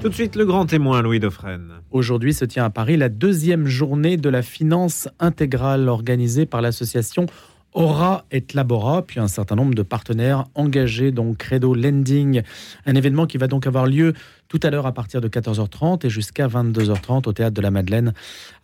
Tout 0.00 0.08
de 0.08 0.14
suite, 0.14 0.36
le 0.36 0.46
grand 0.46 0.64
témoin, 0.64 1.02
Louis 1.02 1.18
Dauphren. 1.18 1.80
Aujourd'hui 1.90 2.32
se 2.32 2.44
tient 2.44 2.64
à 2.64 2.70
Paris 2.70 2.96
la 2.96 3.08
deuxième 3.08 3.66
journée 3.66 4.16
de 4.16 4.28
la 4.28 4.42
finance 4.42 5.08
intégrale 5.18 5.88
organisée 5.88 6.46
par 6.46 6.62
l'association 6.62 7.26
Aura 7.74 8.24
et 8.32 8.44
Labora, 8.54 9.02
puis 9.02 9.20
un 9.20 9.28
certain 9.28 9.54
nombre 9.54 9.74
de 9.74 9.82
partenaires 9.82 10.46
engagés, 10.54 11.12
dont 11.12 11.34
Credo 11.34 11.74
Lending. 11.74 12.42
Un 12.86 12.94
événement 12.94 13.26
qui 13.26 13.38
va 13.38 13.46
donc 13.46 13.66
avoir 13.66 13.86
lieu 13.86 14.14
tout 14.48 14.58
à 14.62 14.70
l'heure 14.70 14.86
à 14.86 14.92
partir 14.92 15.20
de 15.20 15.28
14h30 15.28 16.06
et 16.06 16.10
jusqu'à 16.10 16.48
22h30 16.48 17.28
au 17.28 17.32
Théâtre 17.32 17.54
de 17.54 17.60
la 17.60 17.70
Madeleine 17.70 18.14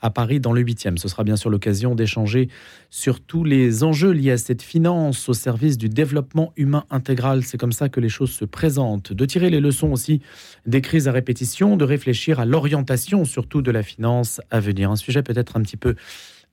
à 0.01 0.11
Paris 0.11 0.41
dans 0.41 0.53
le 0.53 0.63
8e. 0.63 0.97
Ce 0.97 1.09
sera 1.09 1.25
bien 1.25 1.37
sûr 1.37 1.51
l'occasion 1.51 1.95
d'échanger 1.95 2.49
sur 2.89 3.21
tous 3.21 3.45
les 3.45 3.85
enjeux 3.85 4.11
liés 4.11 4.33
à 4.33 4.39
cette 4.39 4.63
finance 4.63 5.29
au 5.29 5.35
service 5.35 5.77
du 5.77 5.91
développement 5.91 6.53
humain 6.57 6.85
intégral. 6.91 7.43
C'est 7.43 7.59
comme 7.59 7.73
ça 7.73 7.91
que 7.91 8.01
les 8.01 8.09
choses 8.09 8.31
se 8.31 8.47
présentent. 8.47 9.13
De 9.13 9.27
tirer 9.27 9.51
les 9.51 9.61
leçons 9.61 9.93
aussi 9.93 10.23
des 10.67 10.81
crises 10.81 11.07
à 11.07 11.13
répétition, 11.13 11.77
de 11.77 11.85
réfléchir 11.85 12.41
à 12.41 12.47
l'orientation 12.47 13.27
surtout 13.27 13.61
de 13.61 13.71
la 13.71 13.83
finance 13.83 14.41
à 14.51 14.61
venir. 14.61 14.91
Un 14.91 14.97
sujet 14.97 15.23
peut-être 15.23 15.57
un 15.57 15.63
petit 15.63 15.77
peu 15.77 15.95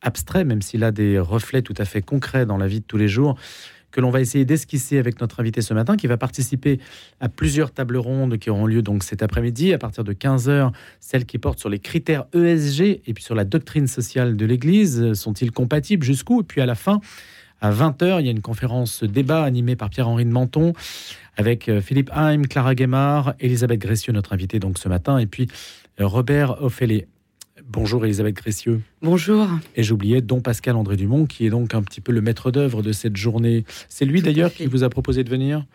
abstrait, 0.01 0.43
même 0.43 0.61
s'il 0.61 0.83
a 0.83 0.91
des 0.91 1.19
reflets 1.19 1.61
tout 1.61 1.75
à 1.77 1.85
fait 1.85 2.01
concrets 2.01 2.45
dans 2.45 2.57
la 2.57 2.67
vie 2.67 2.79
de 2.79 2.85
tous 2.85 2.97
les 2.97 3.07
jours, 3.07 3.37
que 3.91 4.01
l'on 4.01 4.09
va 4.09 4.21
essayer 4.21 4.45
d'esquisser 4.45 4.97
avec 4.97 5.19
notre 5.21 5.39
invité 5.39 5.61
ce 5.61 5.73
matin, 5.73 5.97
qui 5.97 6.07
va 6.07 6.17
participer 6.17 6.79
à 7.19 7.29
plusieurs 7.29 7.71
tables 7.71 7.97
rondes 7.97 8.37
qui 8.37 8.49
auront 8.49 8.65
lieu 8.65 8.81
donc 8.81 9.03
cet 9.03 9.21
après-midi 9.21 9.73
à 9.73 9.77
partir 9.77 10.03
de 10.03 10.13
15h, 10.13 10.71
celles 10.99 11.25
qui 11.25 11.37
portent 11.37 11.59
sur 11.59 11.69
les 11.69 11.79
critères 11.79 12.25
ESG 12.33 13.01
et 13.05 13.13
puis 13.13 13.23
sur 13.23 13.35
la 13.35 13.43
doctrine 13.43 13.87
sociale 13.87 14.37
de 14.37 14.45
l'Église. 14.45 15.13
Sont-ils 15.13 15.51
compatibles 15.51 16.05
jusqu'où? 16.05 16.41
Et 16.41 16.43
puis 16.43 16.61
à 16.61 16.65
la 16.65 16.75
fin, 16.75 17.01
à 17.59 17.71
20h, 17.71 18.21
il 18.21 18.25
y 18.25 18.29
a 18.29 18.31
une 18.31 18.41
conférence 18.41 19.03
débat 19.03 19.43
animée 19.43 19.75
par 19.75 19.89
Pierre-Henri 19.89 20.25
de 20.25 20.31
Menton 20.31 20.73
avec 21.37 21.69
euh, 21.69 21.81
Philippe 21.81 22.09
Haim, 22.13 22.43
Clara 22.43 22.75
Guémard, 22.75 23.35
Elisabeth 23.39 23.79
Gressieux, 23.79 24.13
notre 24.13 24.33
invité 24.33 24.59
donc 24.59 24.77
ce 24.77 24.89
matin, 24.89 25.17
et 25.17 25.27
puis 25.27 25.47
euh, 25.99 26.07
Robert 26.07 26.61
Ophélie. 26.61 27.05
Bonjour 27.67 28.03
Elisabeth 28.05 28.35
Gressieux. 28.35 28.81
Bonjour. 29.01 29.47
Et 29.75 29.83
j'oubliais 29.83 30.21
Don 30.21 30.41
Pascal 30.41 30.75
André 30.75 30.95
Dumont, 30.95 31.25
qui 31.25 31.45
est 31.45 31.49
donc 31.49 31.73
un 31.73 31.81
petit 31.83 32.01
peu 32.01 32.11
le 32.11 32.21
maître 32.21 32.51
d'œuvre 32.51 32.81
de 32.81 32.91
cette 32.91 33.17
journée. 33.17 33.65
C'est 33.89 34.05
lui 34.05 34.21
d'ailleurs 34.21 34.53
qui 34.53 34.65
vous 34.65 34.83
a 34.83 34.89
proposé 34.89 35.23
de 35.23 35.29
venir? 35.29 35.65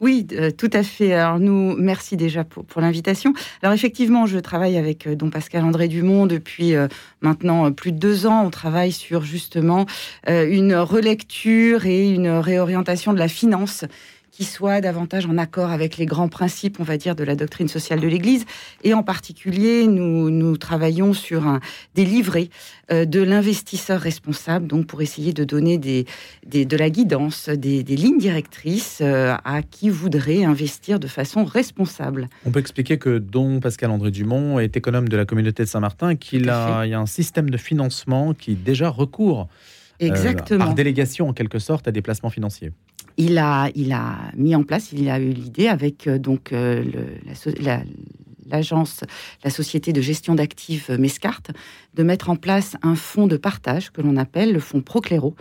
Oui, 0.00 0.26
euh, 0.32 0.50
tout 0.50 0.70
à 0.72 0.82
fait. 0.82 1.12
Alors 1.12 1.38
nous, 1.38 1.76
merci 1.76 2.16
déjà 2.16 2.44
pour, 2.44 2.80
l'invitation. 2.80 3.32
Alors 3.62 3.74
effectivement, 3.74 4.26
je 4.26 4.38
travaille 4.38 4.76
avec 4.76 5.06
euh, 5.06 5.14
Don 5.14 5.30
Pascal 5.30 5.64
André 5.64 5.88
Dumont 5.88 6.26
depuis 6.26 6.74
euh, 6.74 6.88
maintenant 7.20 7.70
plus 7.72 7.92
de 7.92 7.98
deux 7.98 8.26
ans. 8.26 8.44
On 8.44 8.50
travaille 8.50 8.92
sur 8.92 9.22
justement 9.22 9.86
une 10.26 10.74
relecture 10.74 11.86
et 11.86 12.10
une 12.10 12.28
réorientation 12.28 13.12
de 13.12 13.18
la 13.18 13.28
finance 13.28 13.84
qui 14.34 14.42
soit 14.42 14.80
davantage 14.80 15.26
en 15.26 15.38
accord 15.38 15.70
avec 15.70 15.96
les 15.96 16.06
grands 16.06 16.28
principes, 16.28 16.80
on 16.80 16.82
va 16.82 16.96
dire, 16.96 17.14
de 17.14 17.22
la 17.22 17.36
doctrine 17.36 17.68
sociale 17.68 18.00
de 18.00 18.08
l'Église. 18.08 18.44
Et 18.82 18.92
en 18.92 19.04
particulier, 19.04 19.86
nous, 19.86 20.28
nous 20.28 20.56
travaillons 20.56 21.12
sur 21.12 21.46
un, 21.46 21.60
des 21.94 22.04
livrets 22.04 22.48
euh, 22.90 23.04
de 23.04 23.22
l'investisseur 23.22 24.00
responsable, 24.00 24.66
donc 24.66 24.86
pour 24.88 25.02
essayer 25.02 25.32
de 25.32 25.44
donner 25.44 25.78
des, 25.78 26.04
des 26.44 26.64
de 26.64 26.76
la 26.76 26.90
guidance, 26.90 27.48
des, 27.48 27.84
des 27.84 27.94
lignes 27.94 28.18
directrices 28.18 28.98
euh, 29.00 29.36
à 29.44 29.62
qui 29.62 29.88
voudrait 29.88 30.44
investir 30.44 30.98
de 30.98 31.06
façon 31.06 31.44
responsable. 31.44 32.28
On 32.44 32.50
peut 32.50 32.58
expliquer 32.58 32.98
que 32.98 33.18
Don 33.18 33.60
Pascal-André 33.60 34.10
Dumont 34.10 34.58
est 34.58 34.76
économe 34.76 35.08
de 35.08 35.16
la 35.16 35.26
communauté 35.26 35.62
de 35.62 35.68
Saint-Martin, 35.68 36.16
qu'il 36.16 36.50
a, 36.50 36.84
il 36.84 36.90
y 36.90 36.94
a 36.94 36.98
un 36.98 37.06
système 37.06 37.50
de 37.50 37.56
financement 37.56 38.34
qui 38.34 38.56
déjà 38.56 38.88
recourt 38.88 39.46
euh, 40.02 40.06
Exactement. 40.06 40.64
par 40.64 40.74
délégation 40.74 41.28
en 41.28 41.32
quelque 41.32 41.60
sorte 41.60 41.86
à 41.86 41.92
des 41.92 42.02
placements 42.02 42.30
financiers 42.30 42.72
il 43.16 43.38
a, 43.38 43.70
mis 44.36 44.54
en 44.54 44.62
place, 44.62 44.92
il 44.92 45.08
a 45.08 45.18
eu 45.18 45.30
l'idée 45.30 45.68
avec 45.68 46.06
euh, 46.06 46.18
donc 46.18 46.52
euh, 46.52 46.84
l'agence, 48.46 49.04
la, 49.42 49.50
société 49.50 49.92
de 49.92 50.00
gestion 50.00 50.34
d'actifs 50.34 50.90
euh, 50.90 50.98
Mescart, 50.98 51.42
de 51.94 52.02
mettre 52.02 52.30
en 52.30 52.36
place 52.36 52.76
un 52.82 52.96
fonds 52.96 53.26
de 53.26 53.36
partage 53.36 53.90
que 53.90 54.00
l'on 54.00 54.16
appelle 54.16 54.52
le 54.52 54.60
fonds 54.60 54.80
Procléro, 54.80 55.34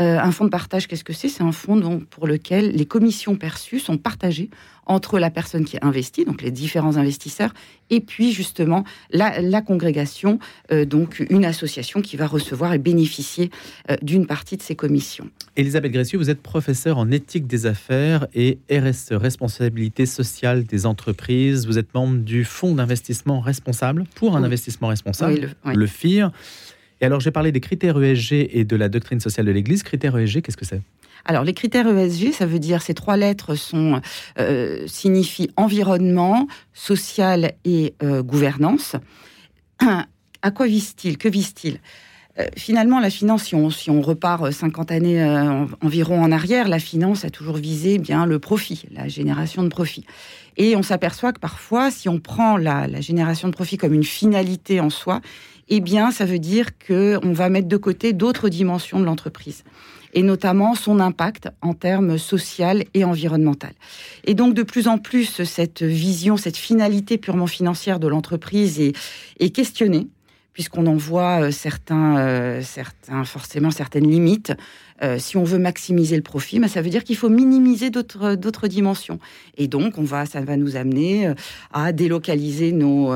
euh, 0.00 0.18
un 0.18 0.32
fonds 0.32 0.44
de 0.44 0.50
partage, 0.50 0.88
qu'est-ce 0.88 1.04
que 1.04 1.12
c'est? 1.12 1.28
C'est 1.28 1.42
un 1.42 1.52
fonds 1.52 2.00
pour 2.10 2.26
lequel 2.26 2.72
les 2.72 2.86
commissions 2.86 3.36
perçues 3.36 3.78
sont 3.78 3.96
partagées 3.96 4.50
entre 4.86 5.18
la 5.18 5.30
personne 5.30 5.64
qui 5.64 5.78
investit, 5.82 6.24
donc 6.24 6.42
les 6.42 6.52
différents 6.52 6.96
investisseurs, 6.96 7.52
et 7.90 8.00
puis 8.00 8.32
justement 8.32 8.84
la, 9.10 9.60
congrégation, 9.62 10.38
euh, 10.70 10.84
donc 10.84 11.24
une 11.28 11.44
association 11.44 12.00
qui 12.00 12.16
va 12.16 12.26
recevoir 12.26 12.72
et 12.72 12.78
bénéficier 12.78 13.50
euh, 13.90 13.96
d'une 14.02 14.26
partie 14.26 14.56
de 14.56 14.62
ces 14.62 14.76
commissions. 14.76 15.28
Elisabeth 15.56 15.92
Gressieux, 15.92 16.18
vous 16.18 16.30
êtes 16.30 16.42
professeure 16.42 16.98
en 16.98 17.10
éthique 17.10 17.46
des 17.46 17.66
affaires 17.66 18.26
et 18.34 18.58
RSE, 18.70 19.12
responsabilité 19.12 20.06
sociale 20.06 20.64
des 20.64 20.86
entreprises. 20.86 21.66
Vous 21.66 21.78
êtes 21.78 21.92
membre 21.92 22.18
du 22.18 22.44
Fonds 22.44 22.74
d'investissement 22.74 23.40
responsable 23.40 24.04
pour 24.14 24.36
un 24.36 24.44
investissement 24.44 24.88
responsable, 24.88 25.54
le 25.64 25.86
FIR. 25.86 26.30
Et 27.00 27.04
alors, 27.04 27.20
j'ai 27.20 27.30
parlé 27.30 27.52
des 27.52 27.60
critères 27.60 28.02
ESG 28.02 28.48
et 28.52 28.64
de 28.64 28.76
la 28.76 28.88
doctrine 28.88 29.20
sociale 29.20 29.46
de 29.46 29.52
l'Église. 29.52 29.82
Critères 29.82 30.16
ESG, 30.16 30.42
qu'est-ce 30.42 30.56
que 30.56 30.64
c'est? 30.64 30.80
Alors, 31.24 31.44
les 31.44 31.52
critères 31.52 31.86
ESG, 31.86 32.32
ça 32.32 32.46
veut 32.46 32.58
dire 32.58 32.82
ces 32.82 32.94
trois 32.94 33.16
lettres 33.16 33.54
sont 33.54 34.00
euh, 34.38 34.84
signifient 34.86 35.50
environnement, 35.56 36.46
social 36.72 37.52
et 37.64 37.94
euh, 38.02 38.22
gouvernance. 38.22 38.96
À 40.42 40.50
quoi 40.52 40.66
vise-t-il 40.66 41.18
Que 41.18 41.28
vise-t-il 41.28 41.80
euh, 42.38 42.46
Finalement, 42.56 43.00
la 43.00 43.10
finance, 43.10 43.44
si 43.44 43.90
on, 43.90 44.00
repart 44.00 44.50
50 44.50 44.92
années 44.92 45.22
environ 45.82 46.22
en 46.22 46.30
arrière, 46.30 46.68
la 46.68 46.78
finance 46.78 47.24
a 47.24 47.30
toujours 47.30 47.56
visé 47.56 47.98
bien 47.98 48.26
le 48.26 48.38
profit, 48.38 48.84
la 48.92 49.08
génération 49.08 49.64
de 49.64 49.68
profit. 49.68 50.06
Et 50.56 50.76
on 50.76 50.82
s'aperçoit 50.82 51.32
que 51.32 51.40
parfois, 51.40 51.90
si 51.90 52.08
on 52.08 52.20
prend 52.20 52.56
la, 52.56 52.86
la 52.86 53.00
génération 53.00 53.48
de 53.48 53.52
profit 53.52 53.76
comme 53.76 53.92
une 53.92 54.04
finalité 54.04 54.80
en 54.80 54.88
soi, 54.88 55.20
eh 55.68 55.80
bien, 55.80 56.10
ça 56.10 56.24
veut 56.24 56.38
dire 56.38 56.78
que 56.78 57.18
on 57.22 57.32
va 57.32 57.48
mettre 57.48 57.68
de 57.68 57.76
côté 57.76 58.12
d'autres 58.12 58.48
dimensions 58.48 59.00
de 59.00 59.04
l'entreprise 59.04 59.64
et 60.14 60.22
notamment 60.22 60.74
son 60.74 60.98
impact 60.98 61.50
en 61.60 61.74
termes 61.74 62.16
social 62.16 62.84
et 62.94 63.04
environnemental. 63.04 63.72
Et 64.24 64.34
donc 64.34 64.54
de 64.54 64.62
plus 64.62 64.88
en 64.88 64.98
plus, 64.98 65.44
cette 65.44 65.82
vision, 65.82 66.36
cette 66.36 66.56
finalité 66.56 67.18
purement 67.18 67.46
financière 67.46 68.00
de 68.00 68.08
l'entreprise 68.08 68.80
est, 68.80 68.96
est 69.40 69.50
questionnée 69.50 70.08
puisqu'on 70.56 70.86
en 70.86 70.96
voit 70.96 71.42
euh, 71.42 71.50
euh, 71.90 72.62
certains, 72.62 73.24
forcément 73.24 73.70
certaines 73.70 74.10
limites. 74.10 74.54
Euh, 75.02 75.18
si 75.18 75.36
on 75.36 75.44
veut 75.44 75.58
maximiser 75.58 76.16
le 76.16 76.22
profit, 76.22 76.58
mais 76.58 76.68
ça 76.68 76.80
veut 76.80 76.90
dire 76.90 77.04
qu'il 77.04 77.16
faut 77.16 77.28
minimiser 77.28 77.90
d'autres 77.90 78.66
dimensions. 78.66 79.18
Et 79.56 79.68
donc, 79.68 79.98
on 79.98 80.02
va, 80.02 80.26
ça 80.26 80.40
va 80.40 80.56
nous 80.56 80.76
amener 80.76 81.32
à 81.72 81.92
délocaliser 81.92 82.72
nos, 82.72 83.12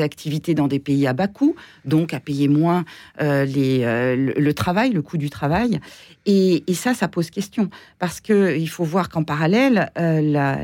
activités 0.00 0.54
dans 0.54 0.68
des 0.68 0.78
pays 0.78 1.06
à 1.06 1.12
bas 1.12 1.28
coût, 1.28 1.56
donc 1.84 2.14
à 2.14 2.20
payer 2.20 2.48
moins 2.48 2.84
le, 3.18 4.52
travail, 4.52 4.92
le 4.92 5.02
coût 5.02 5.18
du 5.18 5.30
travail. 5.30 5.80
Et, 6.26 6.62
ça, 6.74 6.94
ça 6.94 7.08
pose 7.08 7.30
question, 7.30 7.68
parce 7.98 8.20
qu'il 8.20 8.68
faut 8.68 8.84
voir 8.84 9.08
qu'en 9.08 9.24
parallèle, 9.24 9.90
la, 9.96 10.58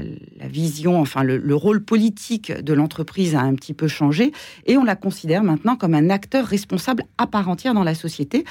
vision, 0.48 1.00
enfin 1.00 1.22
le 1.22 1.54
rôle 1.54 1.82
politique 1.82 2.52
de 2.52 2.72
l'entreprise 2.72 3.34
a 3.34 3.40
un 3.40 3.54
petit 3.54 3.74
peu 3.74 3.88
changé, 3.88 4.32
et 4.66 4.76
on 4.76 4.84
la 4.84 4.96
considère 4.96 5.42
maintenant 5.42 5.76
comme 5.76 5.94
un 5.94 6.10
acteur 6.10 6.46
responsable 6.46 7.04
à 7.18 7.26
part 7.26 7.48
entière 7.48 7.74
dans 7.74 7.84
la 7.84 7.94
société 7.94 8.44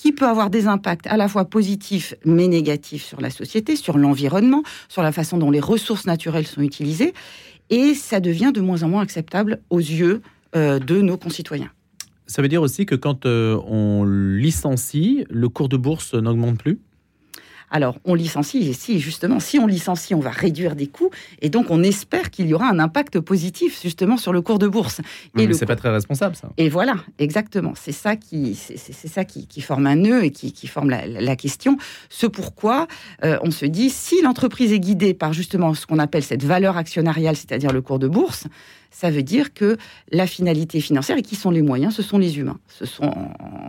qui 0.00 0.12
peut 0.12 0.26
avoir 0.26 0.48
des 0.48 0.66
impacts 0.66 1.06
à 1.08 1.18
la 1.18 1.28
fois 1.28 1.44
positifs 1.44 2.14
mais 2.24 2.48
négatifs 2.48 3.04
sur 3.04 3.20
la 3.20 3.28
société, 3.28 3.76
sur 3.76 3.98
l'environnement, 3.98 4.62
sur 4.88 5.02
la 5.02 5.12
façon 5.12 5.36
dont 5.36 5.50
les 5.50 5.60
ressources 5.60 6.06
naturelles 6.06 6.46
sont 6.46 6.62
utilisées. 6.62 7.12
Et 7.68 7.92
ça 7.92 8.18
devient 8.18 8.50
de 8.54 8.62
moins 8.62 8.82
en 8.82 8.88
moins 8.88 9.02
acceptable 9.02 9.60
aux 9.68 9.78
yeux 9.78 10.22
euh, 10.56 10.78
de 10.78 11.02
nos 11.02 11.18
concitoyens. 11.18 11.70
Ça 12.26 12.40
veut 12.40 12.48
dire 12.48 12.62
aussi 12.62 12.86
que 12.86 12.94
quand 12.94 13.26
euh, 13.26 13.60
on 13.66 14.06
licencie, 14.06 15.26
le 15.28 15.50
cours 15.50 15.68
de 15.68 15.76
bourse 15.76 16.14
n'augmente 16.14 16.56
plus? 16.56 16.80
Alors, 17.70 17.98
on 18.04 18.14
licencie, 18.14 18.68
et 18.68 18.72
si, 18.72 18.98
justement, 18.98 19.38
si 19.40 19.58
on 19.58 19.66
licencie, 19.66 20.14
on 20.14 20.20
va 20.20 20.30
réduire 20.30 20.74
des 20.74 20.88
coûts, 20.88 21.10
et 21.40 21.48
donc 21.48 21.66
on 21.70 21.82
espère 21.82 22.30
qu'il 22.30 22.46
y 22.46 22.54
aura 22.54 22.68
un 22.68 22.78
impact 22.78 23.20
positif, 23.20 23.80
justement, 23.80 24.16
sur 24.16 24.32
le 24.32 24.42
cours 24.42 24.58
de 24.58 24.66
bourse. 24.66 25.00
Et 25.38 25.46
mais 25.46 25.52
c'est 25.54 25.66
pas 25.66 25.76
très 25.76 25.90
responsable, 25.90 26.34
ça. 26.34 26.50
Et 26.56 26.68
voilà, 26.68 26.96
exactement. 27.18 27.72
C'est 27.76 27.92
ça 27.92 28.16
qui, 28.16 28.54
c'est, 28.54 29.08
ça 29.08 29.24
qui, 29.24 29.60
forme 29.60 29.86
un 29.86 29.96
nœud 29.96 30.24
et 30.24 30.30
qui, 30.30 30.66
forme 30.66 30.90
la, 30.90 31.36
question. 31.36 31.76
Ce 32.08 32.26
pourquoi 32.26 32.88
euh, 33.24 33.38
on 33.42 33.50
se 33.50 33.66
dit, 33.66 33.90
si 33.90 34.20
l'entreprise 34.22 34.72
est 34.72 34.80
guidée 34.80 35.14
par 35.14 35.32
justement 35.32 35.74
ce 35.74 35.86
qu'on 35.86 35.98
appelle 35.98 36.24
cette 36.24 36.44
valeur 36.44 36.76
actionnariale, 36.76 37.36
c'est-à-dire 37.36 37.72
le 37.72 37.82
cours 37.82 37.98
de 37.98 38.08
bourse, 38.08 38.46
ça 38.90 39.10
veut 39.10 39.22
dire 39.22 39.54
que 39.54 39.76
la 40.10 40.26
finalité 40.26 40.80
financière, 40.80 41.16
et 41.16 41.22
qui 41.22 41.36
sont 41.36 41.50
les 41.50 41.62
moyens, 41.62 41.94
ce 41.94 42.02
sont 42.02 42.18
les 42.18 42.38
humains. 42.38 42.58
Ce 42.68 42.84
sont, 42.84 43.12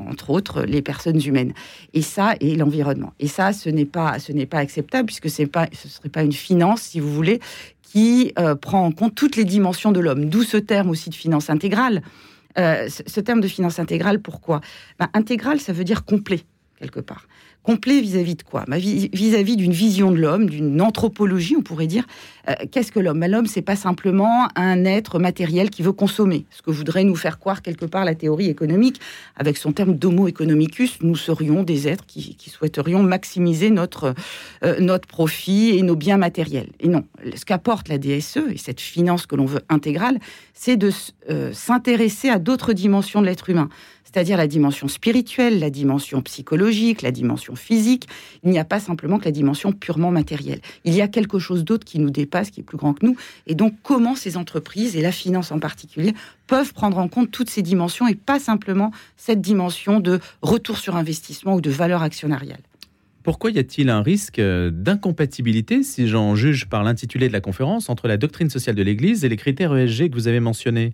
entre 0.09 0.29
autres, 0.31 0.63
les 0.63 0.81
personnes 0.81 1.21
humaines. 1.23 1.53
Et 1.93 2.01
ça, 2.01 2.35
et 2.39 2.55
l'environnement. 2.55 3.13
Et 3.19 3.27
ça, 3.27 3.53
ce 3.53 3.69
n'est 3.69 3.85
pas, 3.85 4.17
pas 4.49 4.57
acceptable, 4.57 5.05
puisque 5.05 5.29
ce 5.29 5.43
ne 5.43 5.47
serait 5.73 6.09
pas 6.09 6.23
une 6.23 6.33
finance, 6.33 6.81
si 6.81 6.99
vous 6.99 7.13
voulez, 7.13 7.39
qui 7.81 8.33
euh, 8.39 8.55
prend 8.55 8.85
en 8.85 8.91
compte 8.91 9.15
toutes 9.15 9.35
les 9.35 9.45
dimensions 9.45 9.91
de 9.91 9.99
l'homme. 9.99 10.25
D'où 10.29 10.43
ce 10.43 10.57
terme 10.57 10.89
aussi 10.89 11.09
de 11.09 11.15
finance 11.15 11.49
intégrale. 11.49 12.01
Euh, 12.57 12.89
ce 12.89 13.19
terme 13.19 13.41
de 13.41 13.47
finance 13.47 13.79
intégrale, 13.79 14.21
pourquoi? 14.21 14.61
Ben, 14.99 15.09
Intégrale, 15.13 15.59
ça 15.59 15.71
veut 15.71 15.83
dire 15.83 16.03
complet, 16.03 16.41
quelque 16.79 16.99
part 16.99 17.27
Complet 17.63 18.01
vis-à-vis 18.01 18.35
de 18.35 18.41
quoi? 18.41 18.65
Vis-à-vis 18.67 19.55
d'une 19.55 19.71
vision 19.71 20.11
de 20.11 20.17
l'homme, 20.17 20.49
d'une 20.49 20.81
anthropologie, 20.81 21.55
on 21.55 21.61
pourrait 21.61 21.85
dire. 21.85 22.07
Euh, 22.49 22.53
qu'est-ce 22.71 22.91
que 22.91 22.99
l'homme? 22.99 23.19
Bah, 23.19 23.27
L'homme, 23.27 23.45
c'est 23.45 23.61
pas 23.61 23.75
simplement 23.75 24.47
un 24.55 24.83
être 24.83 25.19
matériel 25.19 25.69
qui 25.69 25.83
veut 25.83 25.91
consommer. 25.91 26.45
Ce 26.49 26.63
que 26.63 26.71
voudrait 26.71 27.03
nous 27.03 27.15
faire 27.15 27.37
croire 27.37 27.61
quelque 27.61 27.85
part 27.85 28.03
la 28.03 28.15
théorie 28.15 28.47
économique, 28.47 28.99
avec 29.35 29.57
son 29.57 29.73
terme 29.73 29.93
d'homo 29.93 30.27
economicus, 30.27 30.97
nous 31.01 31.15
serions 31.15 31.61
des 31.61 31.87
êtres 31.87 32.05
qui, 32.07 32.35
souhaiterions 32.49 33.03
maximiser 33.03 33.69
notre, 33.69 34.15
euh, 34.63 34.79
notre 34.79 35.07
profit 35.07 35.77
et 35.77 35.83
nos 35.83 35.95
biens 35.95 36.17
matériels. 36.17 36.69
Et 36.79 36.87
non, 36.87 37.03
ce 37.35 37.45
qu'apporte 37.45 37.89
la 37.89 37.99
DSE 37.99 38.39
et 38.51 38.57
cette 38.57 38.81
finance 38.81 39.27
que 39.27 39.35
l'on 39.35 39.45
veut 39.45 39.61
intégrale, 39.69 40.19
c'est 40.53 40.77
de 40.77 40.91
euh, 41.29 41.53
s'intéresser 41.53 42.29
à 42.29 42.39
d'autres 42.39 42.73
dimensions 42.73 43.21
de 43.21 43.27
l'être 43.27 43.49
humain 43.49 43.69
c'est-à-dire 44.11 44.37
la 44.37 44.47
dimension 44.47 44.87
spirituelle, 44.87 45.59
la 45.59 45.69
dimension 45.69 46.21
psychologique, 46.21 47.01
la 47.01 47.11
dimension 47.11 47.55
physique. 47.55 48.07
Il 48.43 48.49
n'y 48.49 48.59
a 48.59 48.65
pas 48.65 48.79
simplement 48.79 49.19
que 49.19 49.25
la 49.25 49.31
dimension 49.31 49.71
purement 49.71 50.11
matérielle. 50.11 50.61
Il 50.83 50.93
y 50.93 51.01
a 51.01 51.07
quelque 51.07 51.39
chose 51.39 51.63
d'autre 51.63 51.85
qui 51.85 51.99
nous 51.99 52.09
dépasse, 52.09 52.49
qui 52.49 52.59
est 52.59 52.63
plus 52.63 52.77
grand 52.77 52.93
que 52.93 53.05
nous. 53.05 53.15
Et 53.47 53.55
donc, 53.55 53.73
comment 53.83 54.15
ces 54.15 54.37
entreprises, 54.37 54.95
et 54.95 55.01
la 55.01 55.11
finance 55.11 55.51
en 55.51 55.59
particulier, 55.59 56.13
peuvent 56.47 56.73
prendre 56.73 56.97
en 56.97 57.07
compte 57.07 57.31
toutes 57.31 57.49
ces 57.49 57.61
dimensions 57.61 58.07
et 58.07 58.15
pas 58.15 58.39
simplement 58.39 58.91
cette 59.15 59.41
dimension 59.41 59.99
de 59.99 60.19
retour 60.41 60.77
sur 60.77 60.95
investissement 60.95 61.55
ou 61.55 61.61
de 61.61 61.69
valeur 61.69 62.03
actionnariale? 62.03 62.61
Pourquoi 63.23 63.51
y 63.51 63.59
a-t-il 63.59 63.89
un 63.89 64.01
risque 64.01 64.39
euh, 64.39 64.71
d'incompatibilité, 64.71 65.83
si 65.83 66.07
j'en 66.07 66.35
juge 66.35 66.67
par 66.67 66.83
l'intitulé 66.83 67.27
de 67.27 67.33
la 67.33 67.41
conférence, 67.41 67.89
entre 67.89 68.07
la 68.07 68.17
doctrine 68.17 68.49
sociale 68.49 68.75
de 68.75 68.83
l'Église 68.83 69.23
et 69.23 69.29
les 69.29 69.37
critères 69.37 69.75
ESG 69.75 70.09
que 70.09 70.15
vous 70.15 70.27
avez 70.27 70.39
mentionnés? 70.39 70.93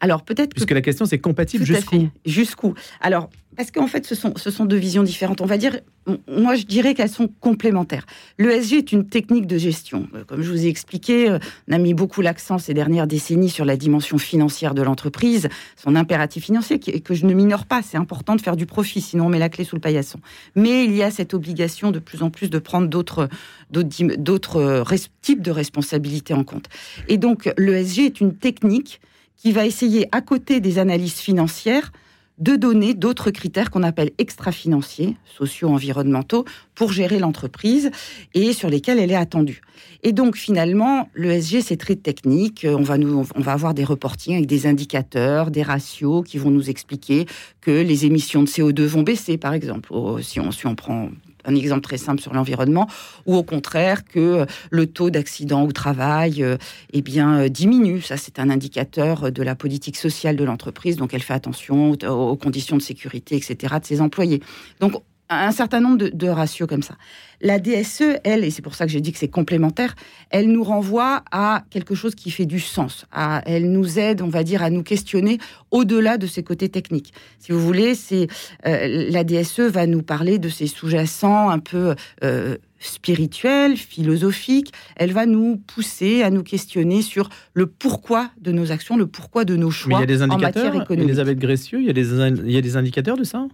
Alors 0.00 0.24
peut-être 0.24 0.54
puisque 0.54 0.72
la 0.72 0.82
question 0.82 1.06
c'est 1.06 1.18
compatible 1.18 1.64
jusqu'où? 1.64 2.08
Jusqu'où? 2.24 2.74
Alors 3.00 3.30
parce 3.56 3.70
qu'en 3.70 3.86
fait, 3.86 4.06
ce 4.06 4.14
sont, 4.14 4.34
ce 4.36 4.50
sont 4.50 4.64
deux 4.64 4.76
visions 4.76 5.02
différentes? 5.02 5.40
On 5.40 5.46
va 5.46 5.56
dire, 5.56 5.80
moi, 6.28 6.54
je 6.54 6.64
dirais 6.64 6.94
qu'elles 6.94 7.08
sont 7.08 7.28
complémentaires. 7.40 8.06
L'ESG 8.38 8.74
est 8.74 8.92
une 8.92 9.08
technique 9.08 9.46
de 9.46 9.58
gestion. 9.58 10.08
Euh, 10.14 10.24
comme 10.24 10.42
je 10.42 10.50
vous 10.50 10.66
ai 10.66 10.68
expliqué, 10.68 11.28
euh, 11.28 11.38
on 11.68 11.72
a 11.72 11.78
mis 11.78 11.94
beaucoup 11.94 12.20
l'accent 12.20 12.58
ces 12.58 12.74
dernières 12.74 13.06
décennies 13.06 13.50
sur 13.50 13.64
la 13.64 13.76
dimension 13.76 14.18
financière 14.18 14.74
de 14.74 14.82
l'entreprise, 14.82 15.48
son 15.76 15.96
impératif 15.96 16.44
financier, 16.44 16.78
que 16.78 17.14
je 17.14 17.26
ne 17.26 17.34
minore 17.34 17.66
pas. 17.66 17.82
C'est 17.82 17.96
important 17.96 18.36
de 18.36 18.40
faire 18.40 18.56
du 18.56 18.66
profit, 18.66 19.00
sinon 19.00 19.26
on 19.26 19.28
met 19.28 19.38
la 19.38 19.48
clé 19.48 19.64
sous 19.64 19.76
le 19.76 19.80
paillasson. 19.80 20.20
Mais 20.54 20.84
il 20.84 20.94
y 20.94 21.02
a 21.02 21.10
cette 21.10 21.34
obligation 21.34 21.90
de 21.90 21.98
plus 21.98 22.22
en 22.22 22.30
plus 22.30 22.50
de 22.50 22.58
prendre 22.58 22.88
d'autres, 22.88 23.28
d'autres 23.70 24.56
euh, 24.56 24.96
types 25.22 25.42
de 25.42 25.50
responsabilités 25.50 26.34
en 26.34 26.44
compte. 26.44 26.68
Et 27.08 27.18
donc, 27.18 27.52
l'ESG 27.58 28.00
est 28.00 28.20
une 28.20 28.34
technique 28.34 29.00
qui 29.36 29.52
va 29.52 29.66
essayer, 29.66 30.08
à 30.12 30.20
côté 30.20 30.60
des 30.60 30.78
analyses 30.78 31.18
financières, 31.18 31.92
de 32.38 32.56
donner 32.56 32.94
d'autres 32.94 33.30
critères 33.30 33.70
qu'on 33.70 33.82
appelle 33.82 34.10
extra-financiers, 34.18 35.16
socio-environnementaux, 35.24 36.44
pour 36.74 36.92
gérer 36.92 37.18
l'entreprise 37.18 37.90
et 38.34 38.52
sur 38.52 38.68
lesquels 38.68 38.98
elle 38.98 39.10
est 39.10 39.16
attendue. 39.16 39.62
Et 40.02 40.12
donc 40.12 40.36
finalement, 40.36 41.08
l'ESG, 41.14 41.60
c'est 41.62 41.76
très 41.76 41.96
technique. 41.96 42.66
On 42.68 42.82
va, 42.82 42.98
nous, 42.98 43.26
on 43.34 43.40
va 43.40 43.52
avoir 43.52 43.72
des 43.72 43.84
reportings 43.84 44.34
avec 44.34 44.46
des 44.46 44.66
indicateurs, 44.66 45.50
des 45.50 45.62
ratios 45.62 46.22
qui 46.24 46.38
vont 46.38 46.50
nous 46.50 46.68
expliquer 46.68 47.26
que 47.60 47.70
les 47.70 48.04
émissions 48.04 48.42
de 48.42 48.48
CO2 48.48 48.82
vont 48.82 49.02
baisser, 49.02 49.38
par 49.38 49.54
exemple. 49.54 49.92
Si 50.22 50.38
on, 50.38 50.50
si 50.50 50.66
on 50.66 50.74
prend 50.74 51.08
un 51.46 51.54
exemple 51.54 51.82
très 51.82 51.98
simple 51.98 52.20
sur 52.20 52.34
l'environnement, 52.34 52.88
ou 53.26 53.36
au 53.36 53.42
contraire 53.42 54.04
que 54.04 54.46
le 54.70 54.86
taux 54.86 55.10
d'accident 55.10 55.64
au 55.64 55.72
travail 55.72 56.42
euh, 56.42 56.56
eh 56.92 57.02
bien, 57.02 57.40
euh, 57.40 57.48
diminue. 57.48 58.00
Ça, 58.00 58.16
c'est 58.16 58.38
un 58.38 58.50
indicateur 58.50 59.32
de 59.32 59.42
la 59.42 59.54
politique 59.54 59.96
sociale 59.96 60.36
de 60.36 60.44
l'entreprise, 60.44 60.96
donc 60.96 61.14
elle 61.14 61.22
fait 61.22 61.34
attention 61.34 61.92
aux 61.92 62.36
conditions 62.36 62.76
de 62.76 62.82
sécurité, 62.82 63.36
etc., 63.36 63.74
de 63.80 63.86
ses 63.86 64.00
employés. 64.00 64.42
Donc, 64.80 64.94
un 65.28 65.52
certain 65.52 65.80
nombre 65.80 66.08
de, 66.08 66.28
ratios 66.28 66.68
comme 66.68 66.82
ça. 66.82 66.94
La 67.40 67.58
DSE, 67.58 68.18
elle, 68.24 68.44
et 68.44 68.50
c'est 68.50 68.62
pour 68.62 68.74
ça 68.74 68.86
que 68.86 68.92
j'ai 68.92 69.00
dit 69.00 69.12
que 69.12 69.18
c'est 69.18 69.28
complémentaire, 69.28 69.94
elle 70.30 70.48
nous 70.48 70.64
renvoie 70.64 71.22
à 71.30 71.64
quelque 71.70 71.94
chose 71.94 72.14
qui 72.14 72.30
fait 72.30 72.46
du 72.46 72.60
sens. 72.60 73.06
À, 73.12 73.42
elle 73.46 73.70
nous 73.70 73.98
aide, 73.98 74.22
on 74.22 74.28
va 74.28 74.42
dire, 74.42 74.62
à 74.62 74.70
nous 74.70 74.82
questionner 74.82 75.38
au-delà 75.70 76.16
de 76.18 76.26
ses 76.26 76.42
côtés 76.42 76.68
techniques. 76.68 77.12
Si 77.38 77.52
vous 77.52 77.60
voulez, 77.60 77.94
c'est 77.94 78.28
euh, 78.66 79.10
la 79.10 79.24
DSE 79.24 79.60
va 79.60 79.86
nous 79.86 80.02
parler 80.02 80.38
de 80.38 80.48
ses 80.48 80.66
sous-jacents 80.66 81.50
un 81.50 81.58
peu 81.58 81.94
euh, 82.24 82.56
spirituels, 82.78 83.76
philosophiques. 83.76 84.72
Elle 84.96 85.12
va 85.12 85.26
nous 85.26 85.56
pousser 85.56 86.22
à 86.22 86.30
nous 86.30 86.42
questionner 86.42 87.02
sur 87.02 87.28
le 87.52 87.66
pourquoi 87.66 88.30
de 88.40 88.52
nos 88.52 88.72
actions, 88.72 88.96
le 88.96 89.06
pourquoi 89.06 89.44
de 89.44 89.56
nos 89.56 89.70
choix 89.70 89.98
il 89.98 90.00
y 90.00 90.04
a 90.04 90.06
des 90.06 90.22
indicateurs, 90.22 90.64
en 90.64 90.66
matière 90.66 90.82
économique. 90.82 91.08
Elisabeth 91.08 91.38
Gressieux, 91.38 91.80
il 91.80 91.86
y 91.86 91.90
a 91.90 91.92
des, 91.92 92.10
il 92.10 92.50
y 92.50 92.56
a 92.56 92.62
des 92.62 92.76
indicateurs 92.76 93.16
de 93.16 93.24
ça? 93.24 93.46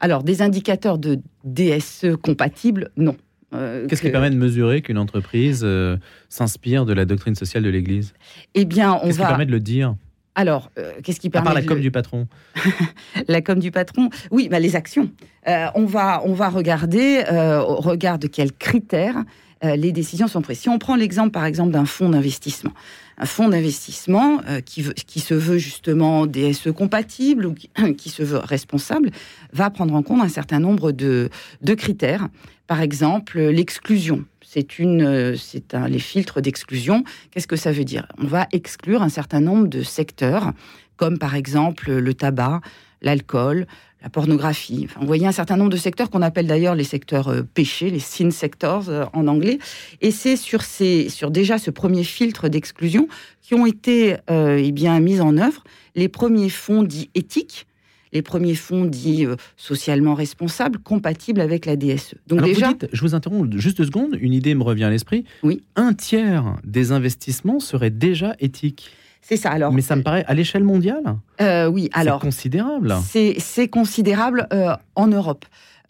Alors, 0.00 0.22
des 0.22 0.42
indicateurs 0.42 0.98
de 0.98 1.20
DSE 1.44 2.16
compatibles, 2.22 2.90
non. 2.96 3.16
Euh, 3.54 3.86
Qu'est-ce 3.86 4.02
qui 4.02 4.10
permet 4.10 4.30
de 4.30 4.36
mesurer 4.36 4.82
qu'une 4.82 4.98
entreprise 4.98 5.62
euh, 5.64 5.96
s'inspire 6.28 6.84
de 6.84 6.92
la 6.92 7.04
doctrine 7.04 7.34
sociale 7.34 7.62
de 7.62 7.70
l'Église? 7.70 8.12
Eh 8.54 8.64
bien, 8.64 8.94
on 8.94 9.06
Qu'est-ce 9.06 9.18
qui 9.18 9.24
permet 9.24 9.46
de 9.46 9.52
le 9.52 9.60
dire? 9.60 9.94
Alors, 10.34 10.70
euh, 10.78 10.92
qu'est-ce 11.02 11.18
qui 11.18 11.30
permet 11.30 11.48
À 11.48 11.52
part 11.52 11.60
la 11.60 11.66
com 11.66 11.80
du 11.80 11.90
patron. 11.90 12.28
la 13.28 13.40
com 13.40 13.58
du 13.58 13.70
patron, 13.70 14.10
oui, 14.30 14.48
bah, 14.48 14.60
les 14.60 14.76
actions. 14.76 15.10
on, 15.46 15.86
va, 15.86 16.22
on 16.24 16.34
va 16.34 16.48
regarder, 16.48 17.24
au 17.66 17.76
regard 17.76 18.18
de 18.18 18.26
quels 18.26 18.52
critères 18.52 19.24
les 19.62 19.92
décisions 19.92 20.28
sont 20.28 20.40
prises. 20.40 20.60
Si 20.60 20.68
on 20.68 20.78
prend 20.78 20.94
l'exemple, 20.94 21.30
par 21.30 21.44
exemple, 21.44 21.72
d'un 21.72 21.84
fonds 21.84 22.10
d'investissement, 22.10 22.72
un 23.18 23.26
fonds 23.26 23.48
d'investissement 23.48 24.40
euh, 24.48 24.60
qui, 24.60 24.84
qui, 25.06 25.20
se 25.20 25.34
veut 25.34 25.58
justement 25.58 26.26
DSE 26.26 26.70
compatible 26.72 27.46
ou 27.46 27.54
qui, 27.96 28.08
se 28.10 28.22
veut 28.22 28.38
responsable, 28.38 29.10
va 29.52 29.70
prendre 29.70 29.94
en 29.94 30.02
compte 30.02 30.22
un 30.22 30.28
certain 30.28 30.60
nombre 30.60 30.92
de, 30.92 31.28
de 31.60 31.74
critères. 31.74 32.28
Par 32.66 32.80
exemple, 32.80 33.40
l'exclusion. 33.40 34.24
C'est 34.42 34.78
une, 34.78 35.36
c'est 35.36 35.74
un, 35.74 35.88
les 35.88 35.98
filtres 35.98 36.40
d'exclusion. 36.40 37.04
Qu'est-ce 37.30 37.46
que 37.46 37.56
ça 37.56 37.72
veut 37.72 37.84
dire? 37.84 38.06
On 38.18 38.26
va 38.26 38.46
exclure 38.52 39.02
un 39.02 39.08
certain 39.08 39.40
nombre 39.40 39.66
de 39.66 39.82
secteurs, 39.82 40.52
comme 40.96 41.18
par 41.18 41.34
exemple 41.34 41.90
le 41.92 42.14
tabac, 42.14 42.60
l'alcool, 43.02 43.66
la 44.02 44.08
pornographie. 44.10 44.82
Enfin, 44.84 45.00
vous 45.00 45.06
voyez 45.06 45.26
un 45.26 45.32
certain 45.32 45.56
nombre 45.56 45.70
de 45.70 45.76
secteurs 45.76 46.10
qu'on 46.10 46.22
appelle 46.22 46.46
d'ailleurs 46.46 46.74
les 46.74 46.84
secteurs 46.84 47.28
euh, 47.28 47.42
péchés, 47.42 47.90
les 47.90 47.98
sin 47.98 48.30
sectors 48.30 48.88
euh, 48.88 49.04
en 49.12 49.26
anglais. 49.26 49.58
Et 50.00 50.10
c'est 50.10 50.36
sur, 50.36 50.62
ces, 50.62 51.08
sur 51.08 51.30
déjà 51.30 51.58
ce 51.58 51.70
premier 51.70 52.04
filtre 52.04 52.48
d'exclusion 52.48 53.08
qui 53.42 53.54
ont 53.54 53.66
été 53.66 54.16
euh, 54.30 54.60
eh 54.62 54.72
bien, 54.72 55.00
mis 55.00 55.20
en 55.20 55.36
œuvre 55.36 55.64
les 55.96 56.08
premiers 56.08 56.50
fonds 56.50 56.84
dits 56.84 57.10
éthiques, 57.16 57.66
les 58.12 58.22
premiers 58.22 58.54
fonds 58.54 58.84
dits 58.84 59.26
socialement 59.56 60.14
responsables, 60.14 60.78
compatibles 60.78 61.40
avec 61.40 61.66
la 61.66 61.76
DSE. 61.76 62.14
Donc 62.26 62.42
déjà, 62.42 62.72
je 62.92 63.00
vous 63.02 63.14
interromps 63.14 63.54
juste 63.56 63.78
deux 63.78 63.84
secondes, 63.84 64.16
une 64.20 64.32
idée 64.32 64.54
me 64.54 64.62
revient 64.62 64.84
à 64.84 64.90
l'esprit. 64.90 65.24
Oui. 65.42 65.62
Un 65.76 65.92
tiers 65.92 66.56
des 66.64 66.92
investissements 66.92 67.60
seraient 67.60 67.90
déjà 67.90 68.34
éthiques. 68.38 68.90
C'est 69.22 69.36
ça. 69.36 69.50
Alors, 69.50 69.72
mais 69.72 69.82
ça 69.82 69.96
me 69.96 70.02
paraît 70.02 70.24
à 70.26 70.34
l'échelle 70.34 70.64
mondiale. 70.64 71.16
Euh, 71.40 71.66
oui, 71.66 71.90
alors 71.92 72.20
c'est 72.20 72.26
considérable. 72.26 72.94
C'est 73.04 73.68
considérable 73.68 74.46
euh, 74.52 74.74
en 74.94 75.06
Europe. 75.06 75.44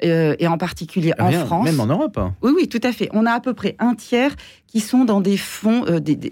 Euh, 0.05 0.37
et 0.39 0.47
en 0.47 0.59
particulier 0.59 1.13
en 1.19 1.33
France. 1.33 1.65
Même 1.65 1.81
en 1.81 1.87
Europe. 1.87 2.21
Oui, 2.41 2.53
oui, 2.55 2.69
tout 2.69 2.81
à 2.85 2.93
fait. 2.93 3.09
On 3.13 3.27
a 3.27 3.33
à 3.33 3.41
peu 3.41 3.53
près 3.53 3.75
un 3.81 3.97
tiers 3.97 4.37
qui 4.69 4.79
sont 4.79 5.05
dans 5.05 5.21
des 5.21 5.37
fonds, 5.37 5.85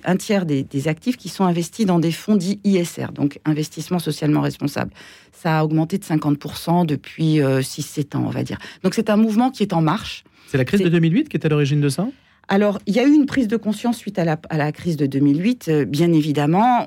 un 0.05 0.17
tiers 0.17 0.47
des, 0.47 0.87
actifs 0.87 1.17
qui 1.17 1.29
sont 1.29 1.43
investis 1.43 1.85
dans 1.85 1.99
des 1.99 2.13
fonds 2.13 2.37
dits 2.37 2.61
ISR, 2.63 3.09
donc 3.13 3.41
investissement 3.45 3.99
socialement 3.99 4.41
responsable. 4.41 4.93
Ça 5.33 5.59
a 5.59 5.65
augmenté 5.65 5.99
de 5.99 6.05
50% 6.05 6.87
depuis 6.87 7.41
6-7 7.41 8.17
ans, 8.17 8.23
on 8.25 8.31
va 8.31 8.45
dire. 8.45 8.59
Donc 8.85 8.95
c'est 8.95 9.11
un 9.11 9.17
mouvement 9.17 9.51
qui 9.51 9.65
est 9.65 9.73
en 9.73 9.81
marche. 9.81 10.23
C'est 10.47 10.59
la 10.59 10.65
crise 10.65 10.83
de 10.83 10.89
2008 10.89 11.29
qui 11.29 11.37
est 11.37 11.45
à 11.45 11.49
l'origine 11.49 11.81
de 11.81 11.89
ça? 11.89 12.07
Alors, 12.49 12.79
il 12.87 12.95
y 12.95 13.01
a 13.01 13.05
eu 13.05 13.13
une 13.13 13.27
prise 13.27 13.49
de 13.49 13.57
conscience 13.57 13.97
suite 13.97 14.19
à 14.19 14.25
la, 14.25 14.73
crise 14.73 14.97
de 14.97 15.07
2008, 15.07 15.69
euh, 15.69 15.85
bien 15.85 16.13
évidemment. 16.13 16.87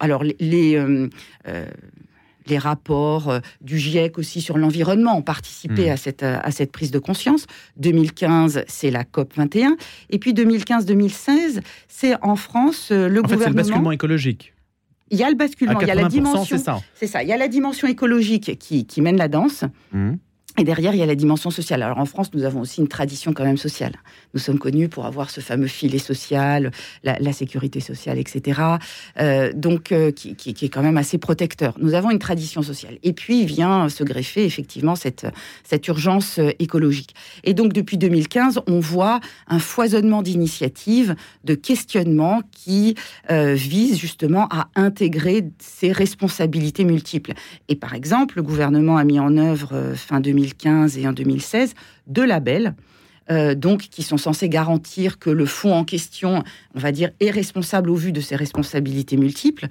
alors, 0.00 0.24
les, 0.24 0.76
euh, 0.76 1.08
euh, 1.46 1.66
les, 2.46 2.58
rapports 2.58 3.40
du 3.60 3.78
GIEC 3.78 4.16
aussi 4.18 4.40
sur 4.40 4.56
l'environnement 4.56 5.18
ont 5.18 5.22
participé 5.22 5.88
hmm. 5.88 5.92
à, 5.92 5.96
cette, 5.98 6.22
à 6.22 6.50
cette 6.50 6.72
prise 6.72 6.90
de 6.90 6.98
conscience. 6.98 7.46
2015, 7.76 8.64
c'est 8.66 8.90
la 8.90 9.04
COP 9.04 9.34
21. 9.36 9.76
Et 10.08 10.18
puis 10.18 10.32
2015-2016, 10.32 11.60
c'est 11.88 12.14
en 12.22 12.36
France 12.36 12.90
le 12.90 13.20
gouvernement. 13.20 13.44
c'est 13.44 13.50
le 13.50 13.54
basculement 13.54 13.92
écologique. 13.92 14.54
Il 15.10 15.18
y 15.18 15.22
a 15.22 15.30
le 15.30 15.36
basculement, 15.36 15.80
il 15.80 15.88
y 15.88 15.90
a 15.90 15.94
la 15.94 16.08
dimension. 16.08 16.58
C'est 16.94 17.06
ça. 17.06 17.22
Il 17.22 17.28
y 17.28 17.32
a 17.32 17.36
la 17.36 17.48
dimension 17.48 17.88
écologique 17.88 18.58
qui, 18.58 18.86
qui 18.86 19.02
mène 19.02 19.16
la 19.16 19.28
danse. 19.28 19.64
Hmm. 19.92 20.14
Et 20.58 20.64
derrière, 20.64 20.92
il 20.92 20.98
y 20.98 21.02
a 21.02 21.06
la 21.06 21.14
dimension 21.14 21.50
sociale. 21.50 21.84
Alors 21.84 21.98
en 21.98 22.04
France, 22.04 22.30
nous 22.34 22.42
avons 22.42 22.60
aussi 22.60 22.80
une 22.80 22.88
tradition 22.88 23.32
quand 23.32 23.44
même 23.44 23.56
sociale. 23.56 23.92
Nous 24.34 24.40
sommes 24.40 24.58
connus 24.58 24.88
pour 24.88 25.06
avoir 25.06 25.30
ce 25.30 25.40
fameux 25.40 25.68
filet 25.68 25.98
social, 25.98 26.72
la, 27.04 27.32
sécurité 27.32 27.78
sociale, 27.78 28.18
etc. 28.18 28.60
Euh, 29.20 29.52
donc 29.54 29.92
euh, 29.92 30.10
qui, 30.10 30.34
est 30.48 30.68
quand 30.68 30.82
même 30.82 30.96
assez 30.96 31.16
protecteur. 31.16 31.74
Nous 31.80 31.94
avons 31.94 32.10
une 32.10 32.18
tradition 32.18 32.62
sociale. 32.62 32.98
Et 33.04 33.12
puis 33.12 33.44
vient 33.44 33.88
se 33.88 34.02
greffer 34.02 34.44
effectivement 34.44 34.96
cette, 34.96 35.28
cette 35.62 35.86
urgence 35.86 36.40
euh, 36.40 36.50
écologique. 36.58 37.14
Et 37.44 37.54
donc 37.54 37.72
depuis 37.72 37.96
2015, 37.96 38.60
on 38.66 38.80
voit 38.80 39.20
un 39.46 39.60
foisonnement 39.60 40.22
d'initiatives, 40.22 41.14
de 41.44 41.54
questionnements 41.54 42.42
qui 42.50 42.96
visent 43.28 43.98
justement 43.98 44.48
à 44.50 44.68
intégrer 44.74 45.44
ces 45.58 45.92
responsabilités 45.92 46.84
multiples. 46.84 47.34
Et 47.68 47.76
par 47.76 47.94
exemple, 47.94 48.36
le 48.36 48.42
gouvernement 48.42 48.96
a 48.96 49.04
mis 49.04 49.20
en 49.20 49.36
œuvre 49.36 49.92
fin 49.94 50.20
2015 50.20 50.47
2015 50.48 50.98
et 50.98 51.06
en 51.06 51.12
2016 51.12 51.74
deux 52.06 52.26
labels. 52.26 52.74
donc, 53.56 53.80
qui 53.90 54.02
sont 54.02 54.16
censés 54.16 54.48
garantir 54.48 55.18
que 55.18 55.28
le 55.28 55.44
fonds 55.44 55.74
en 55.74 55.84
question, 55.84 56.42
on 56.74 56.78
va 56.78 56.92
dire, 56.92 57.10
est 57.20 57.30
responsable 57.30 57.90
au 57.90 57.94
vu 57.94 58.10
de 58.10 58.22
ses 58.22 58.36
responsabilités 58.36 59.18
multiples. 59.18 59.66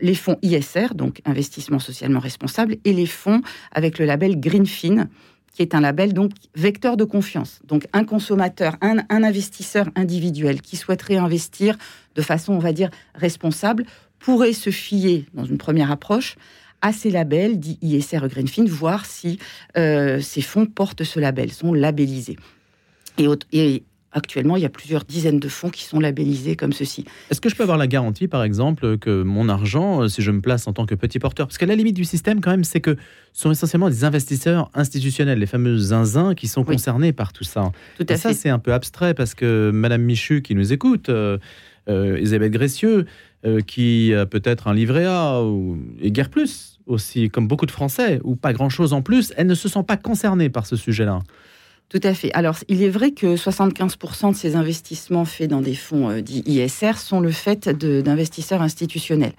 les 0.00 0.14
fonds 0.14 0.38
ISR, 0.40 0.94
donc 0.94 1.20
investissement 1.26 1.78
socialement 1.78 2.20
responsable, 2.20 2.76
et 2.84 2.94
les 2.94 3.04
fonds 3.04 3.42
avec 3.72 3.98
le 3.98 4.06
label 4.06 4.40
Greenfin, 4.40 5.08
qui 5.56 5.62
est 5.62 5.74
un 5.74 5.80
label 5.80 6.12
donc 6.12 6.32
vecteur 6.54 6.98
de 6.98 7.04
confiance. 7.04 7.60
Donc 7.64 7.86
un 7.94 8.04
consommateur, 8.04 8.76
un, 8.82 8.98
investisseur 9.08 9.88
individuel 9.96 10.60
qui 10.60 10.76
souhaiterait 10.76 11.16
investir 11.16 11.78
de 12.14 12.20
façon, 12.20 12.52
on 12.52 12.58
va 12.58 12.72
dire, 12.72 12.90
responsable, 13.14 13.86
pourrait 14.18 14.52
se 14.52 14.68
fier, 14.68 15.24
dans 15.32 15.46
une 15.46 15.56
première 15.56 15.90
approche, 15.90 16.36
à 16.82 16.92
ces 16.92 17.10
labels, 17.10 17.58
dits 17.58 17.78
ISR 17.82 18.28
Greenfin, 18.28 18.64
voir 18.66 19.06
si 19.06 19.38
euh, 19.76 20.20
ces 20.20 20.42
fonds 20.42 20.66
portent 20.66 21.04
ce 21.04 21.20
label, 21.20 21.52
sont 21.52 21.72
labellisés. 21.72 22.36
Et, 23.18 23.26
et 23.52 23.84
Actuellement, 24.16 24.56
il 24.56 24.62
y 24.62 24.64
a 24.64 24.70
plusieurs 24.70 25.04
dizaines 25.04 25.40
de 25.40 25.48
fonds 25.48 25.68
qui 25.68 25.84
sont 25.84 26.00
labellisés 26.00 26.56
comme 26.56 26.72
ceci. 26.72 27.04
Est-ce 27.30 27.38
que 27.38 27.50
je 27.50 27.54
peux 27.54 27.64
avoir 27.64 27.76
la 27.76 27.86
garantie, 27.86 28.28
par 28.28 28.44
exemple, 28.44 28.96
que 28.96 29.22
mon 29.22 29.50
argent, 29.50 30.04
euh, 30.04 30.08
si 30.08 30.22
je 30.22 30.30
me 30.30 30.40
place 30.40 30.66
en 30.66 30.72
tant 30.72 30.86
que 30.86 30.94
petit 30.94 31.18
porteur, 31.18 31.46
parce 31.46 31.58
que 31.58 31.66
la 31.66 31.74
limite 31.74 31.94
du 31.94 32.06
système, 32.06 32.40
quand 32.40 32.50
même, 32.50 32.64
c'est 32.64 32.80
que 32.80 32.96
ce 33.34 33.42
sont 33.42 33.50
essentiellement 33.50 33.90
des 33.90 34.04
investisseurs 34.04 34.70
institutionnels, 34.72 35.38
les 35.38 35.44
fameux 35.44 35.76
zinzins 35.76 36.34
qui 36.34 36.48
sont 36.48 36.64
concernés 36.64 37.12
par 37.12 37.34
tout 37.34 37.44
ça. 37.44 37.72
Tout 37.98 38.06
à 38.08 38.14
Et 38.14 38.16
ça, 38.16 38.32
c'est 38.32 38.48
un 38.48 38.58
peu 38.58 38.72
abstrait 38.72 39.12
parce 39.12 39.34
que 39.34 39.70
Madame 39.70 40.00
Michu, 40.00 40.40
qui 40.40 40.54
nous 40.54 40.72
écoute, 40.72 41.10
euh, 41.10 41.36
euh 41.90 42.18
Isabelle 42.18 42.52
Gressieux, 42.52 43.04
euh, 43.46 43.60
qui 43.60 44.12
a 44.12 44.26
peut-être 44.26 44.68
un 44.68 44.74
livret 44.74 45.06
A 45.06 45.42
ou, 45.42 45.78
et 46.00 46.10
guère 46.10 46.30
plus 46.30 46.78
aussi, 46.86 47.30
comme 47.30 47.48
beaucoup 47.48 47.66
de 47.66 47.70
Français, 47.70 48.20
ou 48.24 48.36
pas 48.36 48.52
grand-chose 48.52 48.92
en 48.92 49.02
plus, 49.02 49.32
elle 49.36 49.46
ne 49.46 49.54
se 49.54 49.68
sent 49.68 49.82
pas 49.86 49.96
concernée 49.96 50.48
par 50.50 50.66
ce 50.66 50.76
sujet-là. 50.76 51.20
Tout 51.88 52.00
à 52.02 52.14
fait. 52.14 52.32
Alors, 52.32 52.58
il 52.68 52.82
est 52.82 52.88
vrai 52.88 53.12
que 53.12 53.36
75% 53.36 54.32
de 54.32 54.36
ces 54.36 54.56
investissements 54.56 55.24
faits 55.24 55.50
dans 55.50 55.60
des 55.60 55.74
fonds 55.74 56.10
euh, 56.10 56.20
dits 56.20 56.42
ISR 56.46 56.94
sont 56.98 57.20
le 57.20 57.30
fait 57.30 57.68
d'investisseurs 57.68 58.62
institutionnels. 58.62 59.34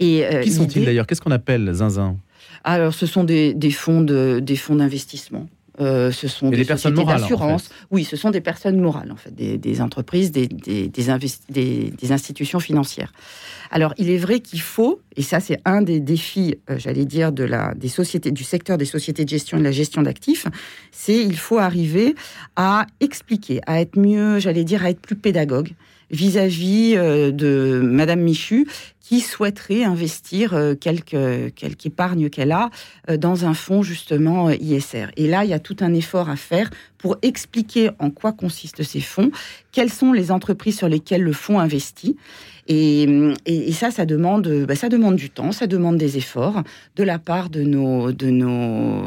Et, 0.00 0.24
euh, 0.24 0.40
Qui 0.40 0.50
sont-ils 0.50 0.84
d'ailleurs? 0.84 1.06
Qu'est-ce 1.06 1.20
qu'on 1.20 1.30
appelle 1.30 1.70
zinzin? 1.72 2.16
Alors, 2.64 2.94
ce 2.94 3.06
sont 3.06 3.24
des, 3.24 3.54
fonds 3.70 4.00
d'investissement. 4.00 5.46
Euh, 5.80 6.12
ce 6.12 6.28
sont 6.28 6.50
des, 6.50 6.64
personnes 6.64 6.94
morales 6.94 7.20
d'assurance. 7.20 7.68
Oui, 7.90 8.04
ce 8.04 8.16
sont 8.16 8.30
des 8.30 8.40
personnes 8.40 8.80
morales, 8.80 9.10
en 9.10 9.16
fait, 9.16 9.34
des, 9.34 9.80
entreprises, 9.80 10.30
des, 10.30 10.46
des, 10.46 12.12
institutions 12.12 12.60
financières. 12.60 13.12
Alors, 13.70 13.92
il 13.98 14.10
est 14.10 14.18
vrai 14.18 14.40
qu'il 14.40 14.60
faut, 14.60 15.00
et 15.16 15.22
ça, 15.22 15.40
c'est 15.40 15.58
un 15.64 15.82
des 15.82 15.98
défis, 15.98 16.56
euh, 16.70 16.76
j'allais 16.78 17.04
dire, 17.04 17.32
de 17.32 17.42
la, 17.42 17.74
des 17.74 17.88
sociétés, 17.88 18.30
du 18.30 18.44
secteur 18.44 18.78
des 18.78 18.84
sociétés 18.84 19.24
de 19.24 19.30
gestion 19.30 19.56
et 19.56 19.60
de 19.60 19.64
la 19.64 19.72
gestion 19.72 20.02
d'actifs, 20.02 20.46
c'est 20.92 21.18
il 21.18 21.36
faut 21.36 21.58
arriver 21.58 22.14
à 22.54 22.86
expliquer, 23.00 23.60
à 23.66 23.80
être 23.80 23.98
mieux, 23.98 24.38
j'allais 24.38 24.64
dire, 24.64 24.84
à 24.84 24.90
être 24.90 25.00
plus 25.00 25.16
pédagogue 25.16 25.72
vis-à-vis 26.10 26.94
euh, 26.96 27.32
de 27.32 27.80
Madame 27.82 28.20
Michu 28.20 28.66
qui 29.04 29.20
souhaiterait 29.20 29.84
investir 29.84 30.54
euh, 30.54 30.74
quelque, 30.74 31.50
quelque 31.50 31.86
épargne 31.86 32.30
qu'elle 32.30 32.52
a 32.52 32.70
euh, 33.10 33.18
dans 33.18 33.44
un 33.44 33.52
fonds 33.52 33.82
justement 33.82 34.48
ISR. 34.50 35.08
Et 35.18 35.28
là, 35.28 35.44
il 35.44 35.50
y 35.50 35.52
a 35.52 35.58
tout 35.58 35.76
un 35.80 35.92
effort 35.92 36.30
à 36.30 36.36
faire 36.36 36.70
pour 36.96 37.18
expliquer 37.20 37.90
en 37.98 38.10
quoi 38.10 38.32
consistent 38.32 38.82
ces 38.82 39.02
fonds, 39.02 39.30
quelles 39.72 39.92
sont 39.92 40.12
les 40.12 40.30
entreprises 40.30 40.78
sur 40.78 40.88
lesquelles 40.88 41.22
le 41.22 41.34
fonds 41.34 41.58
investit 41.58 42.16
et, 42.66 43.72
ça, 43.72 43.90
ça 43.90 44.06
demande, 44.06 44.48
bah, 44.66 44.74
ça 44.74 44.88
demande 44.88 45.16
du 45.16 45.30
temps, 45.30 45.52
ça 45.52 45.66
demande 45.66 45.96
des 45.98 46.16
efforts 46.16 46.62
de 46.96 47.02
la 47.02 47.18
part 47.18 47.50
de 47.50 47.62
nos, 47.62 48.12
de 48.12 48.30
nos, 48.30 49.02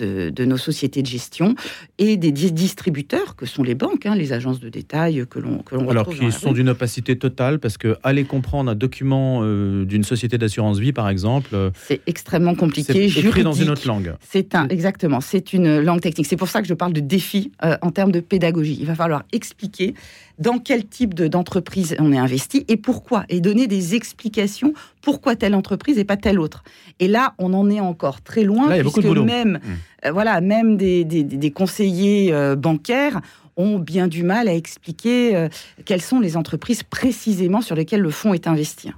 de, 0.00 0.44
nos 0.44 0.56
sociétés 0.56 1.02
de 1.02 1.06
gestion 1.06 1.54
et 1.98 2.16
des 2.16 2.32
distributeurs 2.32 3.36
que 3.36 3.46
sont 3.46 3.62
les 3.62 3.74
banques, 3.74 4.06
hein, 4.06 4.14
les 4.14 4.32
agences 4.32 4.60
de 4.60 4.68
détail 4.68 5.24
que 5.28 5.38
l'on 5.38 5.62
l'on 5.72 5.88
Alors 5.88 6.08
qui 6.08 6.30
sont 6.32 6.52
d'une 6.52 6.68
opacité 6.68 7.18
totale 7.18 7.58
parce 7.58 7.76
que 7.76 7.96
aller 8.02 8.24
comprendre 8.24 8.70
un 8.70 8.74
document 8.74 9.40
euh, 9.42 9.84
d'une 9.84 10.04
société 10.04 10.38
d'assurance 10.38 10.78
vie, 10.78 10.92
par 10.92 11.08
exemple, 11.08 11.50
euh, 11.54 11.70
c'est 11.86 12.00
extrêmement 12.06 12.54
compliqué. 12.54 13.08
C'est 13.08 13.20
écrit 13.20 13.42
dans 13.42 13.52
une 13.52 13.70
autre 13.70 13.86
langue. 13.86 14.14
C'est 14.20 14.54
un 14.54 14.68
exactement, 14.68 15.20
c'est 15.20 15.52
une 15.52 15.80
langue 15.80 16.00
technique. 16.00 16.26
C'est 16.26 16.36
pour 16.36 16.48
ça 16.48 16.62
que 16.62 16.68
je 16.68 16.74
parle 16.74 16.92
de 16.92 17.00
défi 17.00 17.52
euh, 17.64 17.76
en 17.82 17.90
termes 17.90 18.12
de 18.12 18.20
pédagogie. 18.20 18.76
Il 18.80 18.86
va 18.86 18.94
falloir 18.94 19.24
expliquer 19.32 19.94
dans 20.38 20.58
quel 20.58 20.86
type 20.86 21.14
d'entreprise 21.14 21.96
on 21.98 22.12
est 22.12 22.18
investi 22.18 22.64
et 22.68 22.76
pourquoi, 22.78 23.24
et 23.28 23.40
donner 23.40 23.66
des 23.66 23.94
explications 23.94 24.72
pourquoi 25.02 25.36
telle 25.36 25.54
entreprise 25.54 25.98
et 25.98 26.04
pas 26.04 26.16
telle 26.16 26.38
autre. 26.38 26.62
Et 27.00 27.08
là, 27.08 27.34
on 27.38 27.52
en 27.54 27.70
est 27.70 27.80
encore 27.80 28.22
très 28.22 28.44
loin, 28.44 28.68
puisque 28.80 29.04
même, 29.04 29.52
mmh. 29.52 30.06
euh, 30.06 30.12
voilà, 30.12 30.40
même 30.40 30.76
des, 30.76 31.52
conseillers 31.54 32.32
euh, 32.32 32.56
bancaires 32.56 33.20
ont 33.56 33.78
bien 33.78 34.06
du 34.06 34.22
mal 34.22 34.48
à 34.48 34.54
expliquer 34.54 35.34
euh, 35.34 35.48
quelles 35.84 36.02
sont 36.02 36.20
les 36.20 36.36
entreprises 36.36 36.82
précisément 36.82 37.60
sur 37.60 37.74
lesquelles 37.74 38.00
le 38.00 38.10
fonds 38.10 38.34
est 38.34 38.46
investi. 38.46 38.90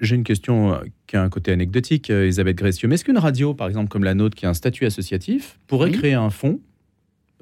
J'ai 0.00 0.16
une 0.16 0.24
question 0.24 0.80
qui 1.06 1.16
a 1.16 1.22
un 1.22 1.28
côté 1.28 1.52
anecdotique, 1.52 2.10
Elisabeth 2.10 2.56
Gressieux. 2.56 2.88
Mais 2.88 2.96
est-ce 2.96 3.04
qu'une 3.04 3.18
radio, 3.18 3.54
par 3.54 3.68
exemple, 3.68 3.88
comme 3.88 4.04
la 4.04 4.14
nôtre, 4.14 4.36
qui 4.36 4.44
a 4.44 4.50
un 4.50 4.54
statut 4.54 4.86
associatif, 4.86 5.58
pourrait 5.68 5.92
créer 5.92 6.14
un 6.14 6.30
fonds 6.30 6.58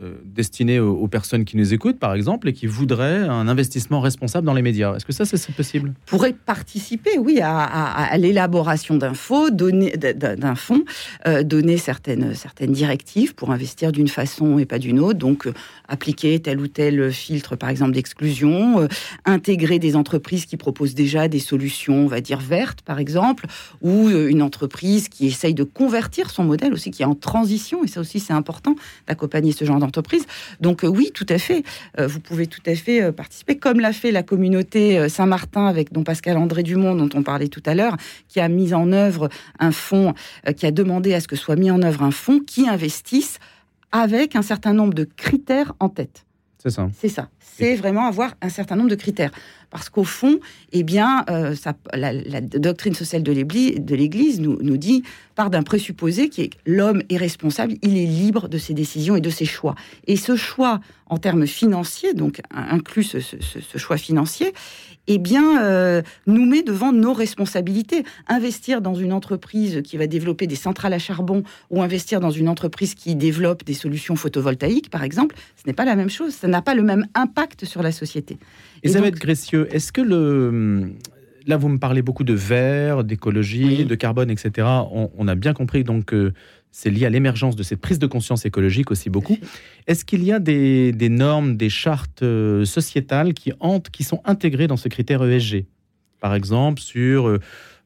euh, 0.00 0.14
destiné 0.24 0.80
aux, 0.80 1.06
personnes 1.06 1.44
qui 1.44 1.58
nous 1.58 1.74
écoutent, 1.74 1.98
par 1.98 2.14
exemple, 2.14 2.48
et 2.48 2.54
qui 2.54 2.66
voudraient 2.66 3.28
un 3.28 3.46
investissement 3.46 4.00
responsable 4.00 4.46
dans 4.46 4.54
les 4.54 4.62
médias. 4.62 4.96
Est-ce 4.96 5.04
que 5.04 5.12
ça, 5.12 5.26
c'est 5.26 5.54
possible? 5.54 5.92
Pourrait 6.06 6.32
participer, 6.32 7.18
oui, 7.18 7.40
à, 7.42 8.16
l'élaboration 8.16 8.96
d'un 8.96 9.12
fonds, 9.12 9.50
donner, 9.50 9.92
d'un 9.98 10.54
fonds, 10.54 10.82
euh, 11.26 11.42
donner 11.42 11.76
certaines, 11.76 12.34
certaines 12.34 12.72
directives 12.72 13.34
pour 13.34 13.50
investir 13.50 13.92
d'une 13.92 14.08
façon 14.08 14.58
et 14.58 14.64
pas 14.64 14.78
d'une 14.78 14.98
autre. 14.98 15.18
Donc, 15.18 15.46
euh, 15.46 15.52
appliquer 15.88 16.40
tel 16.40 16.58
ou 16.58 16.68
tel 16.68 17.12
filtre, 17.12 17.54
par 17.56 17.68
exemple, 17.68 17.92
d'exclusion, 17.92 18.88
intégrer 19.26 19.78
des 19.78 19.94
entreprises 19.94 20.46
qui 20.46 20.56
proposent 20.56 20.94
déjà 20.94 21.28
des 21.28 21.38
solutions, 21.38 22.04
on 22.04 22.08
va 22.08 22.22
dire, 22.22 22.40
vertes, 22.40 22.80
par 22.80 22.98
exemple, 22.98 23.44
ou 23.82 24.08
une 24.08 24.40
entreprise 24.40 25.10
qui 25.10 25.26
essaye 25.26 25.52
de 25.52 25.64
convertir 25.64 26.30
son 26.30 26.44
modèle 26.44 26.72
aussi, 26.72 26.90
qui 26.90 27.02
est 27.02 27.06
en 27.06 27.14
transition, 27.14 27.84
et 27.84 27.88
ça 27.88 28.00
aussi, 28.00 28.20
c'est 28.20 28.32
important 28.32 28.74
d'accompagner 29.06 29.52
ce 29.52 29.66
genre 29.66 29.81
d'entreprise. 29.82 30.26
Donc 30.60 30.84
euh, 30.84 30.88
oui, 30.88 31.10
tout 31.12 31.26
à 31.28 31.38
fait, 31.38 31.62
euh, 31.98 32.06
vous 32.06 32.20
pouvez 32.20 32.46
tout 32.46 32.62
à 32.66 32.74
fait 32.74 33.02
euh, 33.02 33.12
participer, 33.12 33.56
comme 33.56 33.80
l'a 33.80 33.92
fait 33.92 34.10
la 34.10 34.22
communauté 34.22 35.08
Saint-Martin 35.08 35.66
avec 35.66 35.92
dont 35.92 36.04
Pascal 36.04 36.36
André 36.36 36.62
Dumont, 36.62 36.94
dont 36.94 37.08
on 37.14 37.22
parlait 37.22 37.48
tout 37.48 37.62
à 37.66 37.74
l'heure, 37.74 37.96
qui 38.28 38.40
a 38.40 38.48
mis 38.48 38.74
en 38.74 38.92
œuvre 38.92 39.28
un 39.58 39.72
fonds, 39.72 40.14
qui 40.56 40.66
a 40.66 40.70
demandé 40.70 41.14
à 41.14 41.20
ce 41.20 41.28
que 41.28 41.36
soit 41.36 41.56
mis 41.56 41.70
en 41.70 41.82
œuvre 41.82 42.02
un 42.02 42.10
fonds 42.10 42.40
qui 42.40 42.68
investisse 42.68 43.38
avec 43.90 44.36
un 44.36 44.42
certain 44.42 44.72
nombre 44.72 44.94
de 44.94 45.04
critères 45.04 45.74
en 45.80 45.88
tête. 45.88 46.24
C'est 46.58 46.70
ça. 46.70 46.88
C'est 46.96 47.08
ça. 47.08 47.28
C'est 47.40 47.74
vraiment 47.74 48.06
avoir 48.06 48.34
un 48.40 48.48
certain 48.48 48.76
nombre 48.76 48.88
de 48.88 48.94
critères. 48.94 49.32
Parce 49.72 49.88
qu'au 49.88 50.04
fond, 50.04 50.38
eh 50.70 50.84
bien, 50.84 51.24
ça, 51.56 51.74
la, 51.94 52.40
doctrine 52.40 52.94
sociale 52.94 53.22
de 53.24 53.32
l'Église 53.32 54.40
nous, 54.40 54.58
nous 54.60 54.76
dit 54.76 55.02
part 55.34 55.50
d'un 55.50 55.62
présupposé 55.62 56.28
qui 56.28 56.42
est 56.42 56.48
que 56.48 56.56
l'homme 56.66 57.02
est 57.08 57.16
responsable, 57.16 57.74
il 57.82 57.96
est 57.96 58.06
libre 58.06 58.48
de 58.48 58.58
ses 58.58 58.74
décisions 58.74 59.16
et 59.16 59.20
de 59.20 59.30
ses 59.30 59.44
choix. 59.44 59.74
Et 60.06 60.16
ce 60.16 60.36
choix, 60.36 60.80
en 61.06 61.18
termes 61.18 61.46
financiers, 61.46 62.14
donc 62.14 62.40
inclus 62.50 63.04
ce, 63.04 63.78
choix 63.78 63.96
financier, 63.96 64.52
eh 65.08 65.18
bien, 65.18 65.62
euh, 65.62 66.02
nous 66.26 66.46
met 66.46 66.62
devant 66.62 66.92
nos 66.92 67.12
responsabilités. 67.12 68.04
Investir 68.28 68.80
dans 68.80 68.94
une 68.94 69.12
entreprise 69.12 69.82
qui 69.82 69.96
va 69.96 70.06
développer 70.06 70.46
des 70.46 70.54
centrales 70.54 70.92
à 70.92 70.98
charbon 70.98 71.42
ou 71.70 71.82
investir 71.82 72.20
dans 72.20 72.30
une 72.30 72.48
entreprise 72.48 72.94
qui 72.94 73.16
développe 73.16 73.64
des 73.64 73.74
solutions 73.74 74.14
photovoltaïques, 74.14 74.90
par 74.90 75.02
exemple, 75.02 75.34
ce 75.56 75.62
n'est 75.66 75.72
pas 75.72 75.84
la 75.84 75.96
même 75.96 76.10
chose. 76.10 76.34
Ça 76.34 76.46
n'a 76.46 76.62
pas 76.62 76.74
le 76.74 76.82
même 76.82 77.06
impact 77.14 77.64
sur 77.64 77.82
la 77.82 77.90
société. 77.90 78.38
Elisabeth 78.84 79.14
donc... 79.14 79.61
Est-ce 79.70 79.92
que 79.92 80.00
le, 80.00 80.92
là, 81.46 81.56
vous 81.56 81.68
me 81.68 81.78
parlez 81.78 82.02
beaucoup 82.02 82.24
de 82.24 82.34
verre, 82.34 83.04
d'écologie, 83.04 83.84
de 83.84 83.94
carbone, 83.94 84.30
etc. 84.30 84.66
On, 84.92 85.28
a 85.28 85.34
bien 85.34 85.52
compris 85.52 85.84
donc 85.84 86.06
que 86.06 86.32
c'est 86.70 86.90
lié 86.90 87.06
à 87.06 87.10
l'émergence 87.10 87.56
de 87.56 87.62
cette 87.62 87.80
prise 87.80 87.98
de 87.98 88.06
conscience 88.06 88.46
écologique 88.46 88.90
aussi 88.90 89.10
beaucoup. 89.10 89.38
Est-ce 89.86 90.04
qu'il 90.04 90.24
y 90.24 90.32
a 90.32 90.38
des, 90.38 90.92
normes, 91.10 91.56
des 91.56 91.68
chartes 91.68 92.22
euh, 92.22 92.64
sociétales 92.64 93.34
qui, 93.34 93.52
qui 93.92 94.04
sont 94.04 94.20
intégrées 94.24 94.66
dans 94.66 94.76
ce 94.76 94.88
critère 94.88 95.22
ESG 95.22 95.66
Par 96.20 96.34
exemple, 96.34 96.80
sur 96.80 97.28
euh, 97.28 97.40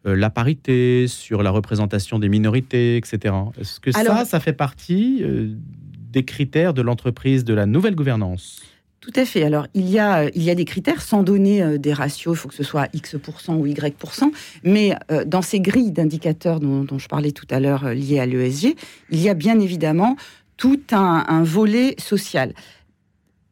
euh, 0.06 0.14
la 0.14 0.30
parité, 0.30 1.06
sur 1.08 1.42
la 1.42 1.50
représentation 1.50 2.18
des 2.18 2.28
minorités, 2.28 2.96
etc. 2.96 3.34
Est-ce 3.60 3.80
que 3.80 3.90
ça, 3.90 4.24
ça 4.24 4.40
fait 4.40 4.52
partie 4.52 5.24
des 6.12 6.24
critères 6.24 6.72
de 6.72 6.82
l'entreprise 6.82 7.44
de 7.44 7.54
la 7.54 7.66
nouvelle 7.66 7.96
gouvernance? 7.96 8.62
Tout 9.06 9.20
à 9.20 9.24
fait. 9.24 9.44
Alors, 9.44 9.68
il 9.74 9.88
y 9.88 10.00
a, 10.00 10.14
a 10.34 10.54
des 10.54 10.64
critères 10.64 11.00
sans 11.00 11.22
donner 11.22 11.62
euh, 11.62 11.78
des 11.78 11.92
ratios, 11.92 12.36
il 12.36 12.38
faut 12.38 12.48
que 12.48 12.56
ce 12.56 12.64
soit 12.64 12.88
X% 12.92 13.54
ou 13.54 13.64
Y%, 13.64 14.32
mais 14.64 14.96
euh, 15.12 15.24
dans 15.24 15.42
ces 15.42 15.60
grilles 15.60 15.92
d'indicateurs 15.92 16.58
dont, 16.58 16.98
je 16.98 17.06
parlais 17.06 17.30
tout 17.30 17.46
à 17.50 17.60
l'heure 17.60 17.86
euh, 17.86 17.94
liées 17.94 18.18
à 18.18 18.26
l'ESG, 18.26 18.74
il 19.10 19.20
y 19.20 19.28
a 19.28 19.34
bien 19.34 19.60
évidemment 19.60 20.16
tout 20.56 20.80
un, 20.90 21.44
volet 21.44 21.94
social. 21.98 22.52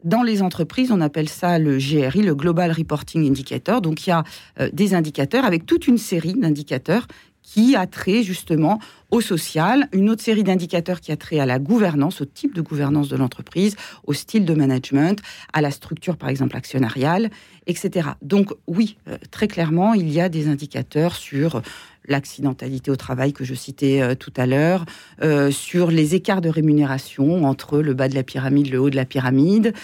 Dans 0.03 0.25
les 0.25 0.43
entreprises, 0.43 0.91
on 0.91 1.01
appelle 1.01 1.29
ça 1.29 1.61
le 1.61 1.79
GRI, 1.79 2.23
le 2.23 2.35
Global 2.35 2.73
Reporting 2.73 3.25
Indicator. 3.29 3.81
Donc, 3.81 4.07
il 4.07 4.11
y 4.11 4.13
a 4.13 4.25
des 4.73 4.95
indicateurs 4.95 5.45
avec 5.45 5.67
toute 5.67 5.87
une 5.87 5.99
série 5.99 6.33
d'indicateurs 6.33 7.07
qui 7.43 7.77
a 7.77 7.87
trait 7.87 8.23
justement 8.23 8.81
au 9.15 9.21
social, 9.21 9.89
une 9.93 10.11
autre 10.11 10.23
série 10.23 10.43
d'indicateurs 10.43 11.01
qui 11.01 11.13
a 11.13 11.17
trait 11.17 11.39
à 11.39 11.47
la 11.47 11.61
gouvernance, 11.61 12.21
au 12.21 12.25
type 12.25 12.53
de 12.53 12.61
gouvernance 12.61 13.09
de 13.09 13.15
l'entreprise, 13.17 13.77
au 14.09 14.13
style 14.13 14.45
de 14.45 14.55
management, 14.55 15.21
à 15.53 15.61
la 15.61 15.71
structure 15.71 16.17
par 16.17 16.31
exemple 16.31 16.57
actionnariale, 16.57 17.31
etc. 17.69 18.09
Donc 18.23 18.53
oui, 18.67 18.97
euh, 19.07 19.17
très 19.31 19.47
clairement, 19.47 19.95
il 19.95 20.11
y 20.11 20.21
a 20.21 20.29
des 20.29 20.49
indicateurs 20.49 21.15
sur 21.15 21.63
l'accidentalité 22.09 22.91
au 22.91 22.97
travail 22.97 23.33
que 23.33 23.45
je 23.45 23.55
citais 23.55 24.03
euh, 24.03 24.17
tout 24.17 24.33
à 24.37 24.47
l'heure, 24.47 24.85
euh, 25.23 25.53
sur 25.53 25.93
les 25.93 26.17
écarts 26.17 26.41
de 26.41 26.49
rémunération 26.49 27.45
entre 27.45 27.79
le 27.79 27.95
bas 27.95 28.09
de 28.09 28.17
la 28.17 28.25
pyramide, 28.25 28.69
le 28.69 28.81
haut 28.81 28.91
de 28.91 28.97
la 28.97 29.05
pyramide. 29.05 29.75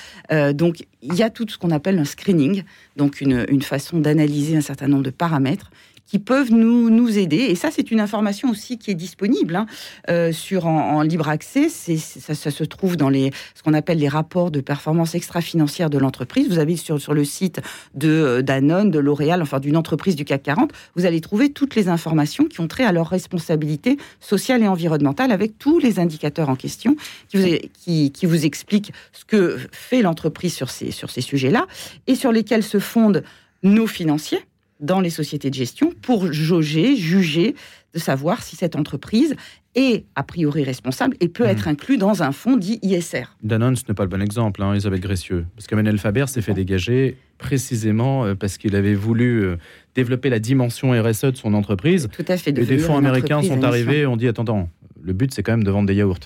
donc 0.55 0.85
il 1.03 1.15
y 1.15 1.23
a 1.23 1.31
tout 1.31 1.47
ce 1.49 1.57
qu'on 1.57 1.71
appelle 1.71 1.99
un 2.01 2.05
screening, 2.05 2.65
donc 2.97 3.21
une 3.21 3.63
façon 3.63 4.01
d'analyser 4.01 4.57
un 4.57 4.61
certain 4.61 4.89
nombre 4.89 5.05
de 5.05 5.11
paramètres 5.11 5.71
qui 6.11 6.19
peuvent 6.19 6.51
nous, 6.51 6.91
nous 6.91 7.19
aider. 7.19 7.37
Et 7.37 7.55
ça, 7.55 7.71
c'est 7.71 7.93
une 7.93 8.01
information 8.01 8.51
aussi 8.51 8.79
qui 8.79 8.91
est 8.91 8.97
disponible 8.97 9.55
hein, 9.55 9.67
euh, 10.09 10.33
sur 10.33 10.67
en, 10.67 11.03
libre 11.03 11.29
accès. 11.29 11.69
C'est, 11.69 11.99
ça, 11.99 12.35
se 12.35 12.65
trouve 12.65 12.97
dans 12.97 13.09
les, 13.09 13.31
ce 13.55 13.63
qu'on 13.63 13.75
appelle 13.75 13.99
les 13.99 14.09
rapports 14.09 14.51
de 14.51 14.61
performance 14.61 15.15
extra-financière 15.15 15.89
de 15.89 15.99
l'entreprise. 15.99 16.49
Vous 16.49 16.59
avez 16.59 16.77
sur, 16.77 17.01
sur 17.01 17.15
le 17.15 17.25
site 17.25 17.61
de 17.95 18.09
euh, 18.09 18.43
de 18.43 18.99
L'Oréal, 18.99 19.41
enfin 19.41 19.61
d'une 19.61 19.77
entreprise 19.77 20.17
du 20.17 20.25
CAC 20.25 20.43
40, 20.43 20.73
vous 20.97 21.07
allez 21.07 21.21
trouver 21.21 21.51
toutes 21.51 21.77
les 21.77 21.89
informations 21.89 22.45
qui 22.45 22.61
ont 22.61 22.67
trait 22.67 22.85
à 22.85 22.93
leur 22.93 23.09
responsabilité 23.09 23.97
sociale 24.19 24.63
et 24.63 24.69
environnementale 24.69 25.31
avec 25.31 25.59
tous 25.59 25.79
les 25.79 26.01
indicateurs 26.01 26.49
en 26.49 26.57
question 26.57 26.97
qui 27.29 27.37
vous, 27.37 27.69
qui, 27.73 28.11
qui 28.11 28.27
vous 28.27 28.45
expliquent 28.45 28.93
ce 29.13 29.25
que 29.25 29.59
fait 29.71 30.03
l'entreprise 30.03 30.53
sur 30.53 30.71
ces, 30.71 30.91
sur 30.91 31.11
ces 31.11 31.21
sujets-là 31.21 31.67
et 32.09 32.17
sur 32.17 32.33
lesquels 32.33 32.65
se 32.65 32.81
fondent 32.81 33.23
nos 33.63 33.87
financiers 33.87 34.41
dans 34.81 35.01
les 35.01 35.11
sociétés 35.11 35.51
de 35.51 35.55
gestion 35.55 35.93
pour 36.03 36.33
jauger, 36.33 36.97
juger, 36.97 37.55
de 37.95 37.99
savoir 37.99 38.43
si 38.43 38.57
cette 38.57 38.77
entreprise 38.77 39.35
est 39.75 40.05
a 40.17 40.23
priori 40.23 40.65
responsable 40.65 41.17
et 41.21 41.29
peut 41.29 41.45
mmh. 41.45 41.51
être 41.51 41.69
inclus 41.69 41.97
dans 41.97 42.23
un 42.23 42.33
fonds 42.33 42.57
dit 42.57 42.79
ISR. 42.83 43.25
Danone, 43.43 43.77
ce 43.77 43.85
n'est 43.89 43.95
pas 43.95 44.05
le 44.05 44.09
bon 44.09 44.23
exemple, 44.23 44.63
hein, 44.63 44.73
Elisabeth 44.73 45.01
Grécieux. 45.01 45.47
Parce 45.57 45.67
qu'Emmanuel 45.67 45.99
Faber 45.99 46.27
s'est 46.27 46.43
fait 46.43 46.55
dégager 46.55 47.17
précisément 47.39 48.25
euh, 48.25 48.35
parce 48.35 48.59
qu'il 48.59 48.77
avait 48.77 48.95
voulu 48.95 49.43
euh, 49.43 49.57
développer 49.95 50.29
la 50.29 50.39
dimension 50.39 50.91
RSE 50.91 51.25
de 51.25 51.37
son 51.37 51.55
entreprise. 51.55 52.09
Tout 52.13 52.25
à 52.29 52.37
fait. 52.37 52.51
Et 52.51 52.65
des 52.65 52.79
fonds 52.79 52.97
américains 52.97 53.43
sont 53.43 53.63
arrivés 53.63 54.01
et 54.01 54.07
ont 54.07 54.17
dit 54.17 54.29
attends, 54.29 54.43
attends, 54.43 54.69
le 55.03 55.13
but 55.13 55.33
c'est 55.33 55.43
quand 55.43 55.53
même 55.53 55.65
de 55.65 55.71
vendre 55.71 55.87
des 55.87 55.95
yaourts. 55.95 56.19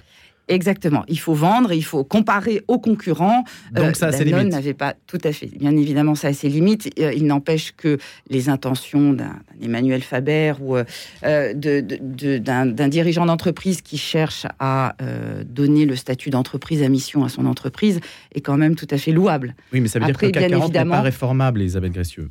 Exactement. 0.48 1.04
Il 1.08 1.18
faut 1.18 1.32
vendre, 1.32 1.72
il 1.72 1.84
faut 1.84 2.04
comparer 2.04 2.62
aux 2.68 2.78
concurrents. 2.78 3.44
Donc 3.72 3.96
ça 3.96 4.08
a 4.08 4.12
ses 4.12 4.24
limites. 4.24 4.48
n'avait 4.48 4.74
pas 4.74 4.94
tout 5.06 5.18
à 5.24 5.32
fait. 5.32 5.46
Bien 5.46 5.74
évidemment, 5.76 6.14
ça 6.14 6.28
a 6.28 6.32
ses 6.32 6.48
limites. 6.48 6.90
Euh, 6.98 7.12
il 7.14 7.26
n'empêche 7.26 7.72
que 7.76 7.98
les 8.28 8.48
intentions 8.48 9.14
d'un 9.14 9.36
Emmanuel 9.62 10.02
Faber 10.02 10.54
ou 10.60 10.76
euh, 10.76 11.54
d'un 11.54 12.88
dirigeant 12.88 13.26
d'entreprise 13.26 13.80
qui 13.80 13.96
cherche 13.96 14.46
à 14.58 14.96
euh, 15.00 15.44
donner 15.46 15.86
le 15.86 15.96
statut 15.96 16.28
d'entreprise 16.30 16.82
à 16.82 16.88
mission 16.88 17.24
à 17.24 17.30
son 17.30 17.46
entreprise 17.46 18.00
est 18.34 18.42
quand 18.42 18.58
même 18.58 18.74
tout 18.74 18.88
à 18.90 18.98
fait 18.98 19.12
louable. 19.12 19.54
Oui, 19.72 19.80
mais 19.80 19.88
ça 19.88 19.98
veut 19.98 20.06
dire 20.06 20.16
que 20.16 20.26
le 20.26 20.32
CAC 20.32 20.50
40 20.50 20.74
n'est 20.74 20.84
pas 20.84 21.00
réformable, 21.00 21.60
Elisabeth 21.60 21.92
Gressieux 21.92 22.30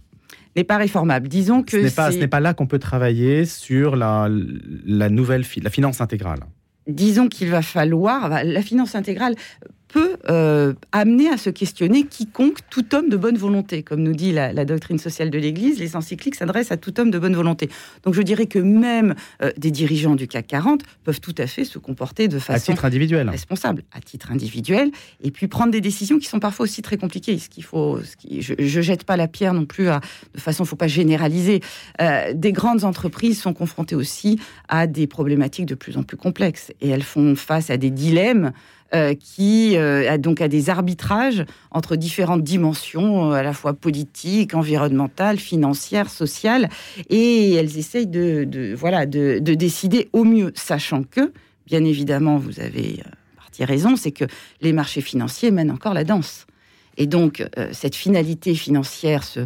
n'est 0.55 0.63
pas 0.63 0.77
réformable. 0.77 1.27
Disons 1.29 1.63
que 1.63 1.71
ce 1.89 2.19
n'est 2.19 2.27
pas, 2.27 2.39
là 2.39 2.53
qu'on 2.53 2.67
peut 2.67 2.77
travailler 2.77 3.45
sur 3.45 3.95
la, 3.95 4.29
la 4.85 5.09
nouvelle 5.09 5.43
la 5.63 5.69
finance 5.71 5.99
intégrale 5.99 6.41
disons 6.87 7.27
qu'il 7.27 7.49
va 7.49 7.61
falloir, 7.61 8.29
la 8.43 8.61
finance 8.61 8.95
intégrale 8.95 9.35
peut 9.93 10.17
euh, 10.27 10.73
amener 10.91 11.29
à 11.29 11.37
se 11.37 11.51
questionner 11.51 12.03
quiconque, 12.03 12.57
tout 12.71 12.95
homme 12.95 13.09
de 13.09 13.15
bonne 13.15 13.37
volonté. 13.37 13.83
Comme 13.83 14.01
nous 14.01 14.15
dit 14.15 14.31
la, 14.31 14.65
doctrine 14.65 14.97
sociale 14.97 15.29
de 15.29 15.37
l'Église, 15.37 15.77
les 15.77 15.95
encycliques 15.95 16.33
s'adressent 16.33 16.71
à 16.71 16.77
tout 16.77 16.99
homme 16.99 17.11
de 17.11 17.19
bonne 17.19 17.35
volonté. 17.35 17.69
Donc 18.03 18.15
je 18.15 18.23
dirais 18.23 18.47
que 18.47 18.57
même 18.57 19.13
euh, 19.43 19.51
des 19.55 19.69
dirigeants 19.69 20.15
du 20.15 20.27
CAC 20.27 20.47
40 20.47 20.81
peuvent 21.03 21.21
tout 21.21 21.35
à 21.37 21.45
fait 21.45 21.63
se 21.63 21.77
comporter 21.77 22.27
de 22.27 22.39
façon 22.39 22.71
à 22.71 22.73
titre 22.73 22.85
individuel. 22.85 23.29
responsable, 23.29 23.83
à 23.91 24.01
titre 24.01 24.31
individuel, 24.31 24.89
et 25.21 25.29
puis 25.29 25.47
prendre 25.47 25.71
des 25.71 25.81
décisions 25.81 26.17
qui 26.17 26.27
sont 26.27 26.39
parfois 26.39 26.63
aussi 26.63 26.81
très 26.81 26.97
compliquées. 26.97 27.37
Ce 27.37 27.47
qu'il 27.47 27.63
faut, 27.63 27.99
je, 28.39 28.53
ne 28.59 28.81
jette 28.81 29.03
pas 29.03 29.15
la 29.15 29.27
pierre 29.27 29.53
non 29.53 29.65
plus 29.65 29.89
à, 29.89 30.01
de 30.33 30.39
façon, 30.39 30.65
faut 30.65 30.75
pas 30.75 30.87
généraliser. 30.87 31.61
Euh, 32.01 32.33
des 32.33 32.51
grandes 32.51 32.83
entreprises 32.83 33.39
sont 33.39 33.53
confrontées 33.53 33.95
aussi 33.95 34.39
à 34.69 34.87
des 34.87 35.05
problématiques 35.05 35.67
de 35.67 35.75
plus 35.75 35.97
en 35.97 36.03
plus 36.03 36.17
complexes, 36.17 36.71
et 36.81 36.89
elles 36.89 37.03
font 37.03 37.35
face 37.35 37.69
à 37.69 37.77
des 37.77 37.91
dilemmes 37.91 38.53
euh, 38.95 39.15
qui 39.15 39.75
euh, 39.75 40.07
a 40.07 40.19
donc 40.19 40.39
à 40.39 40.47
des 40.47 40.69
arbitrages 40.69 41.45
entre 41.71 41.95
différentes 41.95 42.43
dimensions, 42.43 43.31
euh, 43.31 43.35
à 43.35 43.41
la 43.41 43.53
fois 43.53 43.73
politiques, 43.73 44.53
environnementales, 44.53 45.39
financières, 45.39 46.11
sociales, 46.11 46.69
et 47.09 47.53
elles 47.53 47.79
essayent 47.79 48.05
de, 48.05 48.75
voilà 48.77 49.07
de, 49.07 49.39
décider 49.39 50.09
au 50.13 50.23
mieux, 50.23 50.51
sachant 50.53 51.01
que, 51.01 51.33
bien 51.65 51.83
évidemment, 51.83 52.37
vous 52.37 52.59
avez 52.59 53.01
partie 53.35 53.65
raison, 53.65 53.95
c'est 53.95 54.11
que 54.11 54.25
les 54.61 54.73
marchés 54.73 55.01
financiers 55.01 55.49
mènent 55.49 55.71
encore 55.71 55.95
la 55.95 56.03
danse. 56.03 56.45
Et 56.97 57.07
donc, 57.07 57.43
cette 57.71 57.95
finalité 57.95 58.55
financière, 58.55 59.23
ce, 59.23 59.45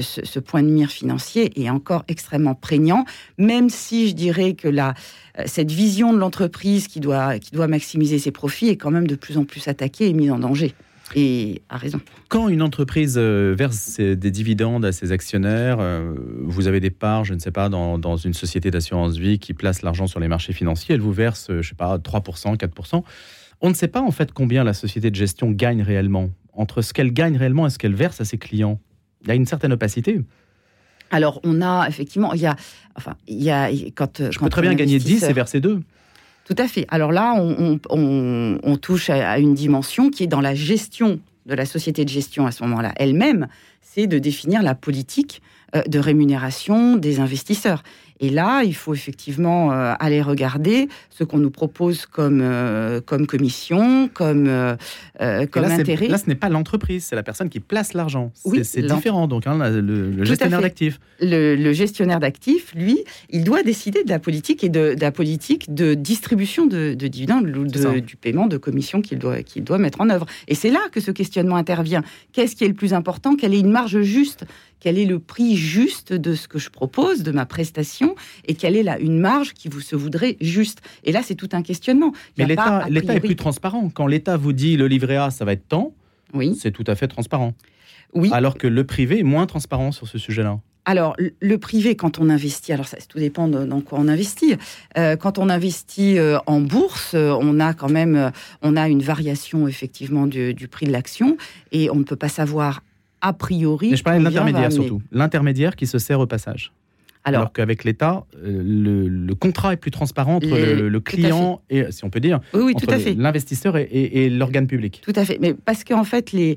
ce, 0.00 0.38
point 0.38 0.62
de 0.62 0.68
mire 0.68 0.90
financier 0.90 1.60
est 1.60 1.70
encore 1.70 2.04
extrêmement 2.08 2.54
prégnant, 2.54 3.04
même 3.36 3.68
si 3.68 4.08
je 4.08 4.14
dirais 4.14 4.54
que 4.54 4.68
la, 4.68 4.94
euh, 5.38 5.44
cette 5.46 5.70
vision 5.70 6.12
de 6.12 6.18
l'entreprise 6.18 6.88
qui 6.88 7.00
doit, 7.00 7.38
qui 7.38 7.52
doit 7.52 7.68
maximiser 7.68 8.18
ses 8.18 8.30
profits 8.30 8.68
est 8.68 8.76
quand 8.76 8.90
même 8.90 9.06
de 9.06 9.14
plus 9.14 9.38
en 9.38 9.44
plus 9.44 9.68
attaquée 9.68 10.08
et 10.08 10.12
mise 10.12 10.30
en 10.30 10.38
danger. 10.38 10.74
Et 11.14 11.62
a 11.70 11.78
raison. 11.78 12.00
Quand 12.28 12.48
une 12.48 12.60
entreprise 12.60 13.14
euh, 13.16 13.54
verse 13.56 13.98
des 13.98 14.30
dividendes 14.30 14.84
à 14.84 14.92
ses 14.92 15.10
actionnaires, 15.10 15.78
euh, 15.80 16.14
vous 16.42 16.66
avez 16.66 16.80
des 16.80 16.90
parts, 16.90 17.24
je 17.24 17.32
ne 17.32 17.38
sais 17.38 17.50
pas, 17.50 17.70
dans 17.70 18.16
une 18.16 18.34
société 18.34 18.70
d'assurance 18.70 19.16
vie 19.16 19.38
qui 19.38 19.54
place 19.54 19.80
l'argent 19.80 20.06
sur 20.06 20.20
les 20.20 20.28
marchés 20.28 20.52
financiers, 20.52 20.94
elle 20.94 21.00
vous 21.00 21.12
verse, 21.12 21.46
je 21.48 21.54
ne 21.54 21.62
sais 21.62 21.74
pas, 21.74 21.96
3%, 21.96 22.58
4%. 22.58 23.02
On 23.60 23.70
ne 23.70 23.74
sait 23.74 23.88
pas 23.88 24.00
en 24.00 24.10
fait 24.10 24.32
combien 24.32 24.64
la 24.64 24.72
société 24.72 25.10
de 25.10 25.16
gestion 25.16 25.50
gagne 25.50 25.82
réellement. 25.82 26.30
Entre 26.52 26.82
ce 26.82 26.92
qu'elle 26.92 27.12
gagne 27.12 27.36
réellement 27.36 27.66
et 27.66 27.70
ce 27.70 27.78
qu'elle 27.78 27.94
verse 27.94 28.20
à 28.20 28.24
ses 28.24 28.38
clients, 28.38 28.80
il 29.22 29.28
y 29.28 29.30
a 29.30 29.34
une 29.34 29.46
certaine 29.46 29.72
opacité. 29.72 30.20
Alors, 31.10 31.40
on 31.44 31.62
a 31.62 31.86
effectivement, 31.88 32.34
il 32.34 32.40
y 32.40 32.46
a, 32.46 32.56
enfin, 32.96 33.16
il 33.26 33.42
y 33.42 33.50
a 33.50 33.70
quand. 33.94 34.30
Je 34.30 34.38
peux 34.38 34.48
très 34.48 34.62
bien 34.62 34.74
gagner 34.74 34.98
10 34.98 35.24
et 35.24 35.32
verser 35.32 35.60
2. 35.60 35.80
Tout 36.44 36.54
à 36.56 36.66
fait. 36.66 36.86
Alors 36.88 37.12
là, 37.12 37.34
on, 37.36 38.76
touche 38.80 39.10
à, 39.10 39.38
une 39.38 39.54
dimension 39.54 40.10
qui 40.10 40.24
est 40.24 40.28
dans 40.28 40.40
la 40.40 40.54
gestion 40.54 41.20
de 41.46 41.54
la 41.54 41.66
société 41.66 42.04
de 42.04 42.10
gestion 42.10 42.46
à 42.46 42.52
ce 42.52 42.62
moment-là 42.64 42.92
elle-même, 42.96 43.48
c'est 43.80 44.06
de 44.06 44.18
définir 44.18 44.62
la 44.62 44.74
politique 44.74 45.42
euh, 45.74 45.82
de 45.82 45.98
rémunération 45.98 46.96
des 46.96 47.20
investisseurs. 47.20 47.82
Et 48.20 48.30
là, 48.30 48.62
il 48.64 48.74
faut 48.74 48.94
effectivement 48.94 49.72
euh, 49.72 49.94
aller 49.98 50.22
regarder 50.22 50.88
ce 51.10 51.24
qu'on 51.24 51.38
nous 51.38 51.50
propose 51.50 52.06
comme, 52.06 52.40
euh, 52.42 53.00
comme 53.00 53.26
commission, 53.26 54.08
comme, 54.12 54.46
euh, 54.48 54.76
comme 55.46 55.64
intérêt. 55.64 56.08
Là, 56.08 56.18
ce 56.18 56.26
n'est 56.26 56.34
pas 56.34 56.48
l'entreprise, 56.48 57.04
c'est 57.04 57.16
la 57.16 57.22
personne 57.22 57.48
qui 57.48 57.60
place 57.60 57.94
l'argent. 57.94 58.32
Oui, 58.44 58.64
c'est 58.64 58.82
différent, 58.82 59.28
donc, 59.28 59.46
hein, 59.46 59.56
le, 59.70 60.24
gestionnaire 60.24 60.60
d'actifs. 60.60 60.98
Le, 61.20 61.72
gestionnaire 61.72 62.20
d'actifs, 62.20 62.74
lui, 62.74 63.04
il 63.30 63.44
doit 63.44 63.62
décider 63.62 64.02
de 64.04 64.10
la 64.10 64.18
politique 64.18 64.64
et 64.64 64.68
de, 64.68 64.96
la 65.00 65.12
politique 65.12 65.72
de 65.72 65.94
distribution 65.94 66.66
de, 66.66 66.94
dividendes 66.94 67.56
ou 67.56 67.66
du 67.66 68.16
paiement 68.16 68.46
de 68.46 68.56
commissions 68.56 69.00
qu'il 69.00 69.18
doit, 69.18 69.42
qu'il 69.42 69.64
doit 69.64 69.78
mettre 69.78 70.00
en 70.00 70.10
œuvre. 70.10 70.26
Et 70.48 70.54
c'est 70.54 70.70
là 70.70 70.80
que 70.92 71.00
ce 71.00 71.10
questionnement 71.10 71.56
intervient. 71.56 72.02
Qu'est-ce 72.32 72.56
qui 72.56 72.64
est 72.64 72.68
le 72.68 72.74
plus 72.74 72.94
important? 72.94 73.36
Quelle 73.36 73.54
est 73.54 73.60
une 73.60 73.70
marge 73.70 74.00
juste? 74.02 74.44
Quel 74.80 74.98
est 74.98 75.04
le 75.04 75.18
prix 75.18 75.56
juste 75.56 76.12
de 76.12 76.34
ce 76.34 76.48
que 76.48 76.58
je 76.58 76.70
propose, 76.70 77.22
de 77.22 77.32
ma 77.32 77.46
prestation 77.46 78.14
et 78.46 78.54
quelle 78.54 78.76
est 78.76 78.82
là 78.82 78.98
une 78.98 79.18
marge 79.18 79.54
qui 79.54 79.68
vous 79.68 79.80
se 79.80 79.96
voudrait 79.96 80.36
juste. 80.40 80.80
Et 81.04 81.12
là, 81.12 81.22
c'est 81.22 81.34
tout 81.34 81.48
un 81.52 81.62
questionnement. 81.62 82.12
Mais 82.36 82.46
l'État 82.46 82.86
est 82.88 83.20
plus 83.20 83.36
transparent. 83.36 83.90
Quand 83.90 84.06
l'État 84.06 84.36
vous 84.36 84.52
dit 84.52 84.76
le 84.76 84.86
livret 84.86 85.16
A, 85.16 85.30
ça 85.30 85.44
va 85.44 85.52
être 85.52 85.68
tant, 85.68 85.94
oui. 86.34 86.56
c'est 86.58 86.70
tout 86.72 86.84
à 86.86 86.94
fait 86.94 87.08
transparent. 87.08 87.54
Oui. 88.14 88.30
Alors 88.32 88.56
que 88.56 88.66
le 88.66 88.84
privé 88.84 89.20
est 89.20 89.24
moins 89.24 89.46
transparent 89.46 89.92
sur 89.92 90.08
ce 90.08 90.18
sujet-là. 90.18 90.58
Alors, 90.88 91.14
le 91.18 91.58
privé, 91.58 91.96
quand 91.96 92.18
on 92.18 92.30
investit, 92.30 92.72
alors 92.72 92.88
ça 92.88 92.96
tout 93.06 93.18
dépend 93.18 93.46
dans 93.46 93.80
quoi 93.82 93.98
on 94.00 94.08
investit. 94.08 94.54
Euh, 94.96 95.16
quand 95.16 95.36
on 95.36 95.50
investit 95.50 96.18
euh, 96.18 96.38
en 96.46 96.62
bourse, 96.62 97.12
euh, 97.12 97.36
on 97.38 97.60
a 97.60 97.74
quand 97.74 97.90
même, 97.90 98.32
on 98.62 98.74
a 98.74 98.88
une 98.88 99.02
variation 99.02 99.68
effectivement 99.68 100.26
du, 100.26 100.54
du 100.54 100.66
prix 100.66 100.86
de 100.86 100.92
l'action 100.92 101.36
et 101.72 101.90
on 101.90 101.96
ne 101.96 102.04
peut 102.04 102.16
pas 102.16 102.30
savoir 102.30 102.80
a 103.20 103.32
priori. 103.32 103.90
Mais 103.90 103.96
je 103.96 104.04
parlais 104.04 104.18
de 104.18 104.24
l'intermédiaire 104.24 104.72
surtout, 104.72 105.02
l'intermédiaire 105.12 105.76
qui 105.76 105.86
se 105.86 105.98
sert 105.98 106.20
au 106.20 106.26
passage. 106.26 106.72
Alors, 107.24 107.52
qu'avec 107.52 107.84
l'État, 107.84 108.24
euh, 108.42 108.62
le, 108.64 109.34
contrat 109.34 109.72
est 109.72 109.76
plus 109.76 109.90
transparent 109.90 110.36
entre 110.36 110.46
le, 110.46 111.00
client 111.00 111.60
et, 111.68 111.90
si 111.90 112.04
on 112.04 112.10
peut 112.10 112.20
dire, 112.20 112.40
l'investisseur 113.16 113.76
et, 113.76 114.30
l'organe 114.30 114.66
public. 114.66 115.02
Tout 115.04 115.12
à 115.14 115.24
fait. 115.24 115.38
Mais 115.40 115.54
parce 115.54 115.84
qu'en 115.84 116.04
fait, 116.04 116.32
les, 116.32 116.56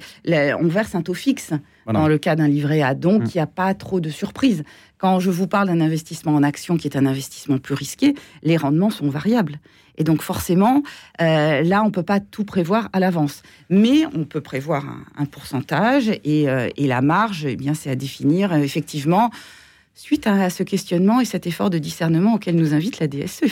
on 0.60 0.67
verse 0.67 0.95
un 0.95 1.02
taux 1.02 1.13
fixe 1.13 1.52
dans 1.91 2.08
le 2.08 2.17
cas 2.17 2.36
d'un 2.36 2.47
livret 2.47 2.82
A, 2.82 2.95
donc 2.95 3.24
hum. 3.24 3.28
il 3.34 3.38
n'y 3.38 3.41
a 3.41 3.47
pas 3.47 3.74
trop 3.74 4.00
de 4.00 4.10
surprises. 4.10 4.63
Quand 4.97 5.19
je 5.19 5.32
vous 5.32 5.47
parle 5.47 5.67
d'un 5.67 5.82
investissement 5.82 6.34
en 6.36 6.43
action 6.43 6.78
qui 6.78 6.88
est 6.88 6.95
un 6.95 7.06
investissement 7.06 7.58
plus 7.58 7.74
risqué, 7.74 8.13
les 8.43 8.56
rendements 8.56 8.91
sont 8.91 9.10
variables. 9.10 9.60
Et 10.02 10.04
donc 10.04 10.24
forcément, 10.24 10.82
euh, 11.22 11.62
là, 11.62 11.84
on 11.84 11.86
ne 11.86 11.92
peut 11.92 12.02
pas 12.02 12.20
tout 12.20 12.44
prévoir 12.44 12.90
à 12.92 13.00
l'avance. 13.00 13.44
Mais 13.70 14.08
on 14.16 14.24
peut 14.24 14.42
prévoir 14.42 14.84
un, 15.16 15.26
pourcentage 15.26 16.10
et, 16.24 16.50
euh, 16.50 16.70
et, 16.76 16.88
la 16.88 17.02
marge, 17.02 17.46
eh 17.46 17.56
c'est 17.76 17.92
à 17.92 17.96
définir 17.96 18.52
effectivement 18.52 19.30
suite 19.94 20.26
à 20.26 20.50
ce 20.50 20.64
questionnement 20.64 21.22
et 21.22 21.26
cet 21.26 21.46
effort 21.46 21.70
de 21.70 21.78
discernement 21.78 22.34
auquel 22.34 22.56
nous 22.56 22.74
invite 22.74 23.00
la 23.00 23.08
DSE. 23.08 23.44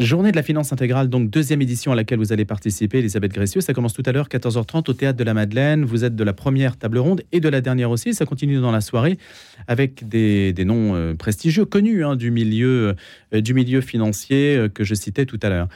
Journée 0.00 0.30
de 0.30 0.36
la 0.36 0.42
finance 0.42 0.72
intégrale, 0.72 1.10
donc 1.10 1.28
deuxième 1.28 1.60
édition 1.60 1.92
à 1.92 1.94
laquelle 1.94 2.18
vous 2.18 2.32
allez 2.32 2.46
participer, 2.46 3.00
Elisabeth 3.00 3.34
Grécieux. 3.34 3.60
Ça 3.60 3.74
commence 3.74 3.92
tout 3.92 4.02
à 4.06 4.12
l'heure, 4.12 4.28
14h30, 4.28 4.88
au 4.88 4.94
Théâtre 4.94 5.18
de 5.18 5.24
la 5.24 5.34
Madeleine. 5.34 5.84
Vous 5.84 6.06
êtes 6.06 6.16
de 6.16 6.24
la 6.24 6.32
première 6.32 6.78
table 6.78 6.96
ronde 6.96 7.22
et 7.32 7.40
de 7.40 7.48
la 7.50 7.60
dernière 7.60 7.90
aussi. 7.90 8.14
Ça 8.14 8.24
continue 8.24 8.60
dans 8.60 8.72
la 8.72 8.80
soirée 8.80 9.18
avec 9.68 10.08
des, 10.08 10.54
noms 10.64 10.94
euh, 10.94 11.12
prestigieux, 11.12 11.66
connus 11.66 12.02
hein, 12.02 12.16
du, 12.16 12.30
milieu, 12.30 12.96
euh, 13.34 13.40
du 13.42 13.52
milieu 13.52 13.82
financier 13.82 14.56
euh, 14.56 14.68
que 14.70 14.84
je 14.84 14.94
citais 14.94 15.26
tout 15.26 15.38
à 15.42 15.50
l'heure. 15.50 15.68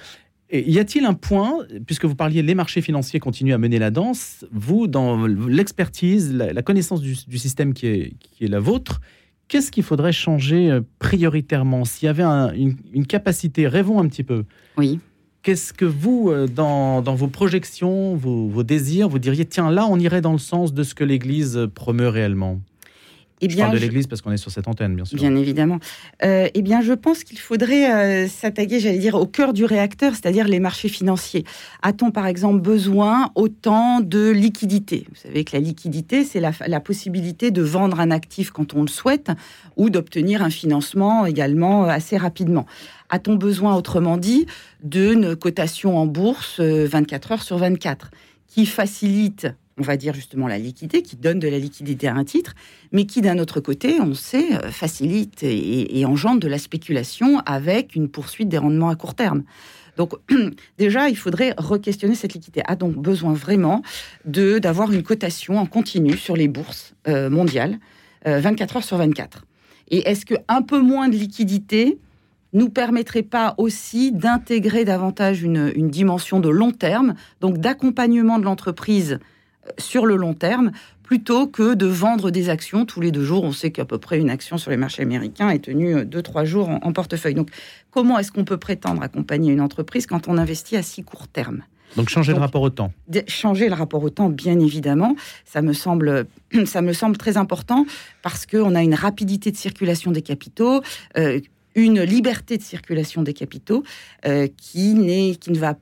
Y 0.50 0.78
a-t-il 0.78 1.04
un 1.04 1.14
point, 1.14 1.58
puisque 1.86 2.06
vous 2.06 2.14
parliez 2.14 2.40
les 2.40 2.54
marchés 2.54 2.80
financiers 2.80 3.20
continuent 3.20 3.52
à 3.52 3.58
mener 3.58 3.78
la 3.78 3.90
danse, 3.90 4.46
vous, 4.52 4.86
dans 4.86 5.26
l'expertise, 5.26 6.32
la, 6.32 6.62
connaissance 6.62 7.02
du, 7.02 7.38
système 7.38 7.74
qui 7.74 7.88
est 7.88 8.48
la 8.48 8.60
vôtre, 8.60 9.02
qu'est-ce 9.48 9.70
qu'il 9.70 9.82
faudrait 9.82 10.12
changer 10.12 10.70
euh, 10.70 10.80
prioritairement? 10.98 11.84
S'il 11.84 12.06
y 12.06 12.08
avait 12.08 12.22
une, 12.22 13.06
capacité, 13.06 13.68
rêvons 13.68 14.00
un 14.00 14.08
petit 14.08 14.24
peu. 14.24 14.44
Oui. 14.76 15.00
Qu'est-ce 15.42 15.72
que 15.72 15.84
vous, 15.84 16.30
euh, 16.30 16.46
dans, 16.46 17.02
vos 17.02 17.28
projections, 17.28 18.14
vos, 18.16 18.62
désirs, 18.62 19.08
vous 19.08 19.18
diriez, 19.18 19.44
tiens, 19.44 19.70
là, 19.70 19.86
on 19.88 19.98
irait 19.98 20.20
dans 20.20 20.32
le 20.32 20.38
sens 20.38 20.72
de 20.72 20.82
ce 20.82 20.94
que 20.94 21.04
l'Église 21.04 21.68
promeut 21.74 22.08
réellement? 22.08 22.60
Eh 23.44 23.48
bien, 23.48 23.56
je 23.56 23.62
parle 23.62 23.74
de 23.74 23.80
l'Église 23.80 24.06
parce 24.06 24.22
qu'on 24.22 24.32
est 24.32 24.36
sur 24.36 24.50
cette 24.50 24.68
antenne, 24.68 24.94
bien 24.94 25.04
sûr. 25.04 25.18
Bien 25.18 25.34
évidemment. 25.36 25.78
Euh, 26.22 26.48
eh 26.52 26.62
bien, 26.62 26.80
je 26.80 26.92
pense 26.92 27.24
qu'il 27.24 27.38
faudrait 27.38 27.92
euh, 27.92 28.28
s'attaquer, 28.28 28.80
j'allais 28.80 28.98
dire, 28.98 29.14
au 29.14 29.26
cœur 29.26 29.52
du 29.52 29.64
réacteur, 29.64 30.12
c'est-à-dire 30.12 30.48
les 30.48 30.60
marchés 30.60 30.88
financiers. 30.88 31.44
A-t-on, 31.82 32.10
par 32.10 32.26
exemple, 32.26 32.60
besoin 32.60 33.30
autant 33.34 34.00
de 34.00 34.30
liquidité 34.30 35.06
Vous 35.10 35.16
savez 35.16 35.44
que 35.44 35.56
la 35.56 35.60
liquidité, 35.60 36.24
c'est 36.24 36.40
la, 36.40 36.52
la, 36.66 36.80
possibilité 36.80 37.50
de 37.50 37.62
vendre 37.62 38.00
un 38.00 38.10
actif 38.10 38.50
quand 38.50 38.74
on 38.74 38.82
le 38.82 38.88
souhaite 38.88 39.30
ou 39.76 39.90
d'obtenir 39.90 40.42
un 40.42 40.50
financement 40.50 41.26
également 41.26 41.84
assez 41.84 42.16
rapidement. 42.16 42.66
A-t-on 43.10 43.34
besoin, 43.36 43.76
autrement 43.76 44.16
dit, 44.16 44.46
d'une 44.82 45.36
cotation 45.36 45.98
en 45.98 46.06
bourse 46.06 46.60
24 46.60 47.30
euh, 47.30 47.34
heures 47.34 47.42
sur 47.42 47.58
24 47.58 48.10
qui 48.48 48.66
facilite 48.66 49.48
on 49.78 49.82
va 49.82 49.96
dire 49.96 50.14
justement 50.14 50.46
la 50.46 50.58
liquidité, 50.58 51.02
qui 51.02 51.16
donne 51.16 51.38
de 51.38 51.48
la 51.48 51.58
liquidité 51.58 52.06
à 52.06 52.14
un 52.14 52.24
titre, 52.24 52.54
mais 52.92 53.06
qui 53.06 53.20
d'un 53.20 53.38
autre 53.38 53.60
côté, 53.60 54.00
on 54.00 54.14
sait, 54.14 54.54
euh, 54.54 54.70
facilite 54.70 55.42
et, 55.42 56.04
engendre 56.04 56.40
de 56.40 56.48
la 56.48 56.58
spéculation 56.58 57.40
avec 57.46 57.96
une 57.96 58.08
poursuite 58.08 58.48
des 58.48 58.58
rendements 58.58 58.90
à 58.90 58.94
court 58.94 59.14
terme. 59.14 59.42
Donc 59.96 60.12
déjà, 60.78 61.08
il 61.08 61.16
faudrait 61.16 61.54
re-questionner 61.56 62.14
cette 62.14 62.34
liquidité. 62.34 62.62
A 62.66 62.76
donc 62.76 62.94
besoin 62.94 63.32
vraiment 63.32 63.82
de 64.24 64.58
d'avoir 64.58 64.92
une 64.92 65.02
cotation 65.02 65.58
en 65.58 65.66
continu 65.66 66.16
sur 66.16 66.36
les 66.36 66.48
bourses 66.48 66.94
euh, 67.08 67.30
mondiales, 67.30 67.78
24 68.26 68.74
euh, 68.74 68.78
heures 68.78 68.84
sur 68.84 68.96
24. 68.96 69.44
Et 69.88 70.08
est-ce 70.08 70.26
que 70.26 70.34
un 70.48 70.62
peu 70.62 70.80
moins 70.80 71.08
de 71.08 71.16
liquidité 71.16 71.98
nous 72.52 72.68
permettrait 72.68 73.22
pas 73.22 73.54
aussi 73.58 74.12
d'intégrer 74.12 74.84
davantage 74.84 75.42
une, 75.42 75.72
une, 75.74 75.90
dimension 75.90 76.38
de 76.38 76.48
long 76.48 76.70
terme, 76.70 77.14
donc 77.40 77.58
d'accompagnement 77.58 78.38
de 78.38 78.44
l'entreprise 78.44 79.18
sur 79.78 80.06
le 80.06 80.16
long 80.16 80.34
terme 80.34 80.72
plutôt 81.04 81.46
que 81.46 81.74
de 81.74 81.86
vendre 81.86 82.30
des 82.30 82.48
actions 82.48 82.86
tous 82.86 83.00
les 83.00 83.12
deux 83.12 83.22
jours. 83.22 83.44
On 83.44 83.52
sait 83.52 83.70
qu'à 83.70 83.84
peu 83.84 83.98
près 83.98 84.18
une 84.18 84.30
action 84.30 84.58
sur 84.58 84.70
les 84.70 84.76
marchés 84.76 85.02
américains 85.02 85.50
est 85.50 85.60
tenue 85.60 85.94
euh, 85.94 86.04
deux, 86.04 86.22
trois 86.22 86.44
jours 86.44 86.68
en, 86.68 86.92
portefeuille. 86.92 87.34
Donc, 87.34 87.50
comment 87.90 88.18
est-ce 88.18 88.32
qu'on 88.32 88.44
peut 88.44 88.56
prétendre 88.56 89.02
accompagner 89.02 89.52
une 89.52 89.60
entreprise 89.60 90.06
quand 90.06 90.26
on 90.26 90.38
investit 90.38 90.76
à 90.76 90.82
si 90.82 91.04
court 91.04 91.28
terme? 91.28 91.62
Donc 91.96 92.08
changer 92.08 92.32
le 92.32 92.40
rapport 92.40 92.62
au 92.62 92.70
temps. 92.70 92.92
Changer 93.28 93.68
le 93.68 93.74
rapport 93.74 94.02
au 94.02 94.10
temps, 94.10 94.28
bien 94.28 94.58
évidemment, 94.58 95.14
ça 95.44 95.62
me 95.62 95.72
semble, 95.72 96.26
ça 96.64 96.82
me 96.82 96.92
semble 96.92 97.16
très 97.16 97.36
important 97.36 97.86
parce 98.22 98.46
qu'on 98.46 98.74
a 98.74 98.82
une 98.82 98.94
rapidité 98.94 99.52
de 99.52 99.56
circulation 99.56 100.10
des 100.10 100.22
capitaux, 100.22 100.82
euh, 101.16 101.40
une 101.76 102.02
liberté 102.02 102.56
de 102.56 102.62
circulation 102.62 103.22
des 103.22 103.34
capitaux 103.34 103.84
euh, 104.26 104.48
qui, 104.56 105.38
qui 105.38 105.52
ne 105.52 105.58
va 105.58 105.74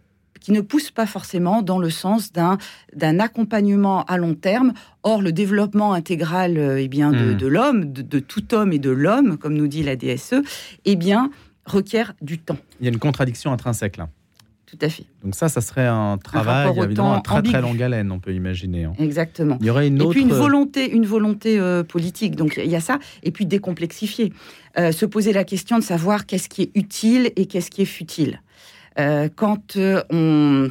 qui 0.43 0.53
ne 0.53 0.61
pousse 0.61 0.91
pas 0.91 1.07
forcément 1.07 1.63
dans 1.63 1.79
le 1.79 1.91
sens 1.91 2.33
d'un, 2.33 2.59
accompagnement 3.19 4.05
à 4.05 4.19
long 4.19 4.35
terme. 4.35 4.73
Or, 5.03 5.23
le 5.23 5.33
développement 5.33 5.93
intégral 5.93 6.59
euh, 6.59 6.81
eh 6.81 6.89
bien, 6.89 7.13
de, 7.13 7.33
hmm. 7.33 7.37
de 7.37 7.47
l'homme, 7.47 7.93
de, 7.93 8.19
tout 8.19 8.55
homme 8.55 8.73
et 8.73 8.79
de 8.79 8.91
l'homme, 8.91 9.39
comme 9.39 9.55
nous 9.55 9.67
dit 9.67 9.83
la 9.83 9.97
DSE, 9.97 10.43
eh 10.85 10.97
bien, 10.97 11.31
requiert 11.65 12.15
du 12.23 12.39
temps. 12.39 12.59
Il 12.81 12.85
y 12.85 12.89
a 12.89 12.93
une 12.93 12.99
contradiction 12.99 13.53
intrinsèque 13.53 13.97
là. 13.97 14.09
Tout 14.67 14.87
à 14.87 14.89
fait. 14.89 15.05
Donc 15.23 15.35
ça, 15.35 15.51
ça 15.51 15.61
serait 15.61 15.87
un 15.87 16.17
travail 16.17 16.73
évidemment 16.79 17.19
à 17.19 17.21
très 17.21 17.43
très 17.43 17.61
longue 17.61 17.83
haleine, 17.83 18.11
on 18.11 18.21
peut 18.21 18.33
imaginer. 18.33 18.85
Hein. 18.85 18.95
Exactement. 18.99 19.59
Il 19.61 19.67
y 19.67 19.71
aurait 19.71 19.89
une 19.89 20.01
autre... 20.01 20.13
Et 20.13 20.15
puis 20.15 20.23
une 20.23 20.33
volonté, 20.33 20.91
une 20.91 21.05
volonté 21.05 21.61
euh, 21.61 21.83
politique. 21.83 22.37
Donc 22.37 22.59
il 22.63 22.71
y 22.71 22.75
a 22.75 22.81
ça. 22.81 22.99
Et 23.23 23.33
puis 23.33 23.45
décomplexifier, 23.45 24.33
euh, 24.79 24.91
se 24.91 25.05
poser 25.05 25.35
la 25.35 25.45
question 25.45 25.79
de 25.79 25.85
savoir 25.85 26.25
qu'est-ce 26.25 26.49
qui 26.49 26.63
est 26.63 26.71
utile 26.75 27.33
et 27.37 27.45
qu'est-ce 27.45 27.71
qui 27.71 27.83
est 27.83 27.87
futile. 27.87 28.41
Euh, 28.99 29.29
quand 29.35 29.77
euh, 29.77 30.03
on, 30.11 30.71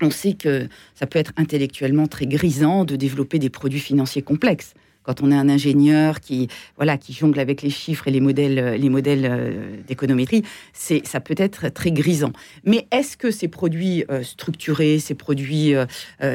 on 0.00 0.10
sait 0.10 0.34
que 0.34 0.68
ça 0.94 1.06
peut 1.06 1.18
être 1.18 1.32
intellectuellement 1.36 2.06
très 2.06 2.26
grisant 2.26 2.84
de 2.84 2.96
développer 2.96 3.38
des 3.38 3.50
produits 3.50 3.80
financiers 3.80 4.22
complexes 4.22 4.74
quand 5.02 5.22
on 5.22 5.32
est 5.32 5.36
un 5.36 5.48
ingénieur 5.48 6.20
qui 6.20 6.48
voilà 6.76 6.98
qui 6.98 7.14
jongle 7.14 7.40
avec 7.40 7.62
les 7.62 7.70
chiffres 7.70 8.06
et 8.06 8.10
les 8.10 8.20
modèles 8.20 8.78
les 8.78 8.88
modèles 8.90 9.24
euh, 9.24 9.76
d'économétrie, 9.88 10.42
c'est 10.74 11.06
ça 11.06 11.20
peut 11.20 11.34
être 11.38 11.70
très 11.70 11.90
grisant. 11.90 12.32
Mais 12.64 12.86
est-ce 12.92 13.16
que 13.16 13.30
ces 13.30 13.48
produits 13.48 14.04
structurés, 14.22 14.98
ces 14.98 15.14
produits 15.14 15.72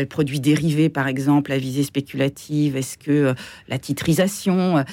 produits 0.09 0.39
dérivés 0.39 0.89
par 0.89 1.07
exemple 1.07 1.51
à 1.51 1.59
visée 1.59 1.83
spéculative, 1.83 2.75
est-ce 2.75 2.97
que 2.97 3.35
la 3.67 3.77
titrisation 3.77 4.83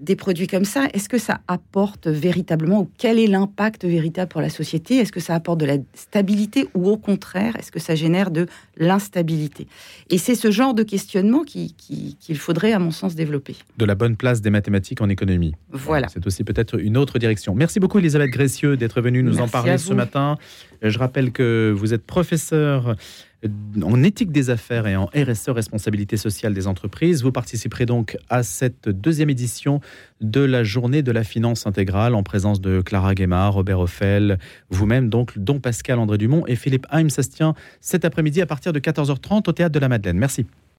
des 0.00 0.16
produits 0.16 0.46
comme 0.46 0.64
ça, 0.64 0.86
est-ce 0.92 1.08
que 1.08 1.18
ça 1.18 1.40
apporte 1.48 2.06
véritablement, 2.06 2.80
ou 2.80 2.90
quel 2.98 3.18
est 3.18 3.26
l'impact 3.26 3.84
véritable 3.84 4.28
pour 4.28 4.40
la 4.40 4.50
société? 4.50 4.96
Est-ce 4.96 5.12
que 5.12 5.20
ça 5.20 5.34
apporte 5.34 5.58
de 5.58 5.66
la 5.66 5.76
stabilité 5.94 6.68
ou 6.74 6.88
au 6.88 6.96
contraire, 6.96 7.56
est-ce 7.56 7.72
que 7.72 7.80
ça 7.80 7.94
génère 7.94 8.30
de 8.30 8.46
l'instabilité 8.78 9.66
Et 10.10 10.18
c'est 10.18 10.34
ce 10.34 10.50
genre 10.50 10.74
de 10.74 10.82
questionnement 10.82 11.42
qu'il 11.44 11.74
qui, 11.76 12.34
faudrait, 12.34 12.72
à 12.72 12.78
mon 12.78 12.90
sens, 12.90 13.14
développer. 13.14 13.56
De 13.76 13.84
la 13.84 13.94
bonne 13.94 14.16
place 14.16 14.40
des 14.40 14.50
mathématiques 14.50 15.00
en 15.00 15.08
économie. 15.08 15.54
Voilà. 15.70 16.08
C'est 16.08 16.26
aussi 16.26 16.44
peut-être 16.44 16.80
une 16.80 16.96
autre 16.96 17.18
direction. 17.18 17.54
Merci 17.54 17.80
beaucoup, 17.80 17.98
Elisabeth 17.98 18.30
Grécieux, 18.30 18.76
d'être 18.76 19.00
venue 19.00 19.22
nous 19.22 19.40
en 19.40 19.48
parler 19.48 19.78
ce 19.78 19.92
matin. 19.92 20.38
Je 20.82 20.98
rappelle 20.98 21.32
que 21.32 21.74
vous 21.76 21.92
êtes 21.92 22.04
professeur 22.06 22.96
en 23.82 24.02
éthique 24.02 24.32
des 24.32 24.50
affaires 24.50 24.86
et 24.86 24.96
en 24.96 25.06
RSE, 25.06 25.50
responsabilité 25.50 26.16
sociale 26.16 26.54
des 26.54 26.66
entreprises. 26.66 27.22
Vous 27.22 27.30
participerez 27.30 27.86
donc 27.86 28.16
à 28.28 28.42
cette 28.42 28.88
deuxième 28.88 29.30
édition 29.30 29.80
de 30.20 30.40
la 30.40 30.64
journée 30.64 31.02
de 31.02 31.12
la 31.12 31.24
finance 31.24 31.66
intégrale 31.66 32.14
en 32.14 32.22
présence 32.22 32.60
de 32.60 32.80
Clara 32.80 33.14
Guémard, 33.14 33.54
Robert 33.54 33.80
Offel, 33.80 34.38
vous-même 34.70 35.08
donc, 35.08 35.38
dont 35.38 35.60
Pascal 35.60 35.98
André 35.98 36.18
Dumont 36.18 36.44
et 36.46 36.56
Philippe 36.56 36.86
Haim. 36.90 37.08
Ça 37.08 37.22
se 37.22 37.30
tient 37.30 37.54
cet 37.80 38.04
après-midi 38.04 38.40
à 38.40 38.46
partir 38.46 38.72
de 38.72 38.80
14h30 38.80 39.48
au 39.48 39.52
Théâtre 39.52 39.72
de 39.72 39.78
la 39.78 39.88
Madeleine. 39.88 40.18
Merci. 40.18 40.46